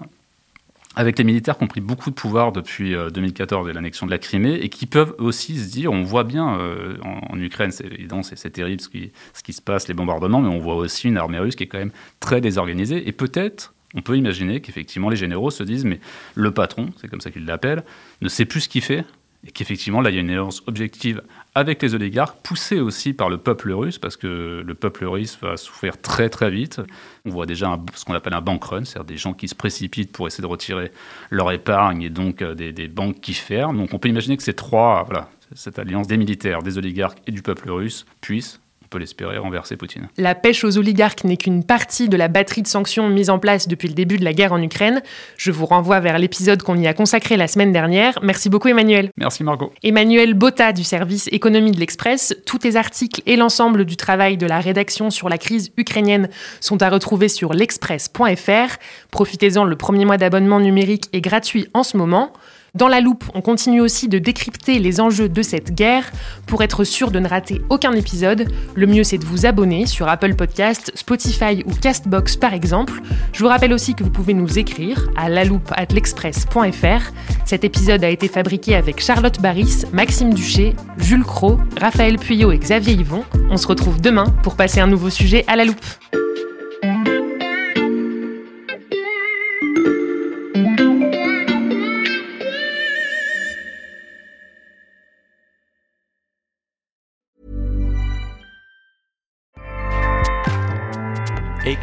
avec 0.94 1.18
les 1.18 1.24
militaires 1.24 1.58
qui 1.58 1.64
ont 1.64 1.68
pris 1.68 1.80
beaucoup 1.80 2.10
de 2.10 2.14
pouvoir 2.14 2.52
depuis 2.52 2.94
2014 2.94 3.66
euh, 3.66 3.70
et 3.70 3.74
l'annexion 3.74 4.06
de 4.06 4.10
la 4.10 4.18
Crimée, 4.18 4.54
et 4.54 4.68
qui 4.68 4.86
peuvent 4.86 5.14
aussi 5.18 5.58
se 5.58 5.70
dire, 5.70 5.90
on 5.90 6.02
voit 6.02 6.24
bien 6.24 6.58
euh, 6.58 6.96
en, 7.02 7.38
Ukraine, 7.38 7.70
c'est 7.70 7.86
évident, 7.86 8.22
c'est 8.22 8.50
terrible 8.50 8.80
ce 8.80 8.88
qui, 8.88 9.12
ce 9.34 9.42
qui 9.42 9.52
se 9.52 9.62
passe, 9.62 9.88
les 9.88 9.94
bombardements, 9.94 10.40
mais 10.40 10.48
on 10.48 10.58
voit 10.58 10.76
aussi 10.76 11.08
une 11.08 11.16
armée 11.16 11.38
russe 11.38 11.56
qui 11.56 11.64
est 11.64 11.66
quand 11.66 11.78
même 11.78 11.92
très 12.20 12.40
désorganisée, 12.40 13.08
et 13.08 13.12
peut-être 13.12 13.74
on 13.94 14.02
peut 14.02 14.16
imaginer 14.16 14.60
qu'effectivement 14.60 15.08
les 15.08 15.16
généraux 15.16 15.50
se 15.50 15.62
disent 15.62 15.84
mais 15.84 16.00
le 16.34 16.50
patron, 16.50 16.90
c'est 17.00 17.08
comme 17.08 17.20
ça 17.20 17.30
qu'ils 17.30 17.46
l'appellent, 17.46 17.84
ne 18.20 18.28
sait 18.28 18.44
plus 18.44 18.62
ce 18.62 18.68
qu'il 18.68 18.82
fait 18.82 19.04
et 19.44 19.50
qu'effectivement 19.50 20.00
là 20.00 20.10
il 20.10 20.16
y 20.16 20.18
a 20.18 20.20
une 20.20 20.30
alliance 20.30 20.62
objective 20.66 21.22
avec 21.54 21.82
les 21.82 21.94
oligarques, 21.94 22.36
poussés 22.42 22.80
aussi 22.80 23.14
par 23.14 23.30
le 23.30 23.38
peuple 23.38 23.72
russe, 23.72 23.98
parce 23.98 24.16
que 24.16 24.62
le 24.64 24.74
peuple 24.74 25.06
russe 25.06 25.38
va 25.40 25.56
souffrir 25.56 26.00
très 26.00 26.28
très 26.28 26.50
vite. 26.50 26.82
On 27.24 27.30
voit 27.30 27.46
déjà 27.46 27.78
ce 27.94 28.04
qu'on 28.04 28.14
appelle 28.14 28.34
un 28.34 28.42
bank 28.42 28.62
run, 28.64 28.84
c'est-à-dire 28.84 29.06
des 29.06 29.16
gens 29.16 29.32
qui 29.32 29.48
se 29.48 29.54
précipitent 29.54 30.12
pour 30.12 30.26
essayer 30.26 30.42
de 30.42 30.48
retirer 30.48 30.92
leur 31.30 31.50
épargne 31.52 32.02
et 32.02 32.10
donc 32.10 32.42
euh, 32.42 32.54
des, 32.54 32.72
des 32.72 32.88
banques 32.88 33.20
qui 33.20 33.32
ferment. 33.32 33.78
Donc 33.78 33.94
on 33.94 33.98
peut 33.98 34.08
imaginer 34.08 34.36
que 34.36 34.42
ces 34.42 34.54
trois, 34.54 35.04
voilà, 35.04 35.30
cette 35.54 35.78
alliance 35.78 36.06
des 36.06 36.18
militaires, 36.18 36.62
des 36.62 36.76
oligarques 36.76 37.18
et 37.26 37.32
du 37.32 37.42
peuple 37.42 37.70
russe 37.70 38.04
puissent 38.20 38.60
on 38.86 38.88
peut 38.88 38.98
l'espérer, 38.98 39.36
renverser 39.38 39.76
Poutine. 39.76 40.08
La 40.16 40.36
pêche 40.36 40.62
aux 40.62 40.78
oligarques 40.78 41.24
n'est 41.24 41.36
qu'une 41.36 41.64
partie 41.64 42.08
de 42.08 42.16
la 42.16 42.28
batterie 42.28 42.62
de 42.62 42.68
sanctions 42.68 43.08
mise 43.08 43.30
en 43.30 43.40
place 43.40 43.66
depuis 43.66 43.88
le 43.88 43.94
début 43.94 44.16
de 44.16 44.24
la 44.24 44.32
guerre 44.32 44.52
en 44.52 44.62
Ukraine. 44.62 45.02
Je 45.36 45.50
vous 45.50 45.66
renvoie 45.66 45.98
vers 45.98 46.20
l'épisode 46.20 46.62
qu'on 46.62 46.78
y 46.78 46.86
a 46.86 46.94
consacré 46.94 47.36
la 47.36 47.48
semaine 47.48 47.72
dernière. 47.72 48.20
Merci 48.22 48.48
beaucoup 48.48 48.68
Emmanuel. 48.68 49.10
Merci 49.16 49.42
Margot. 49.42 49.72
Emmanuel 49.82 50.34
Botta 50.34 50.72
du 50.72 50.84
service 50.84 51.28
économie 51.32 51.72
de 51.72 51.80
l'Express. 51.80 52.36
Tous 52.46 52.60
les 52.62 52.76
articles 52.76 53.22
et 53.26 53.34
l'ensemble 53.34 53.86
du 53.86 53.96
travail 53.96 54.36
de 54.36 54.46
la 54.46 54.60
rédaction 54.60 55.10
sur 55.10 55.28
la 55.28 55.38
crise 55.38 55.72
ukrainienne 55.76 56.28
sont 56.60 56.80
à 56.80 56.88
retrouver 56.88 57.28
sur 57.28 57.54
l'express.fr. 57.54 58.76
Profitez-en, 59.10 59.64
le 59.64 59.76
premier 59.76 60.04
mois 60.04 60.16
d'abonnement 60.16 60.60
numérique 60.60 61.08
est 61.12 61.20
gratuit 61.20 61.68
en 61.74 61.82
ce 61.82 61.96
moment. 61.96 62.32
Dans 62.76 62.88
la 62.88 63.00
loupe, 63.00 63.24
on 63.32 63.40
continue 63.40 63.80
aussi 63.80 64.06
de 64.06 64.18
décrypter 64.18 64.78
les 64.78 65.00
enjeux 65.00 65.30
de 65.30 65.40
cette 65.40 65.74
guerre. 65.74 66.12
Pour 66.46 66.62
être 66.62 66.84
sûr 66.84 67.10
de 67.10 67.18
ne 67.18 67.26
rater 67.26 67.62
aucun 67.70 67.92
épisode, 67.92 68.52
le 68.74 68.86
mieux 68.86 69.02
c'est 69.02 69.16
de 69.16 69.24
vous 69.24 69.46
abonner 69.46 69.86
sur 69.86 70.08
Apple 70.08 70.34
Podcast, 70.34 70.92
Spotify 70.94 71.64
ou 71.64 71.70
Castbox 71.72 72.36
par 72.36 72.52
exemple. 72.52 73.00
Je 73.32 73.42
vous 73.42 73.48
rappelle 73.48 73.72
aussi 73.72 73.94
que 73.94 74.04
vous 74.04 74.10
pouvez 74.10 74.34
nous 74.34 74.58
écrire 74.58 75.08
à 75.16 75.30
l'express.fr. 75.30 77.12
Cet 77.46 77.64
épisode 77.64 78.04
a 78.04 78.10
été 78.10 78.28
fabriqué 78.28 78.74
avec 78.74 79.00
Charlotte 79.00 79.40
Baris, 79.40 79.84
Maxime 79.94 80.34
Duché, 80.34 80.74
Jules 80.98 81.24
Cro, 81.24 81.58
Raphaël 81.80 82.18
Puyot 82.18 82.52
et 82.52 82.58
Xavier 82.58 82.92
Yvon. 82.92 83.24
On 83.50 83.56
se 83.56 83.66
retrouve 83.66 84.02
demain 84.02 84.26
pour 84.42 84.54
passer 84.54 84.80
un 84.80 84.86
nouveau 84.86 85.08
sujet 85.08 85.46
à 85.48 85.56
la 85.56 85.64
loupe. 85.64 86.25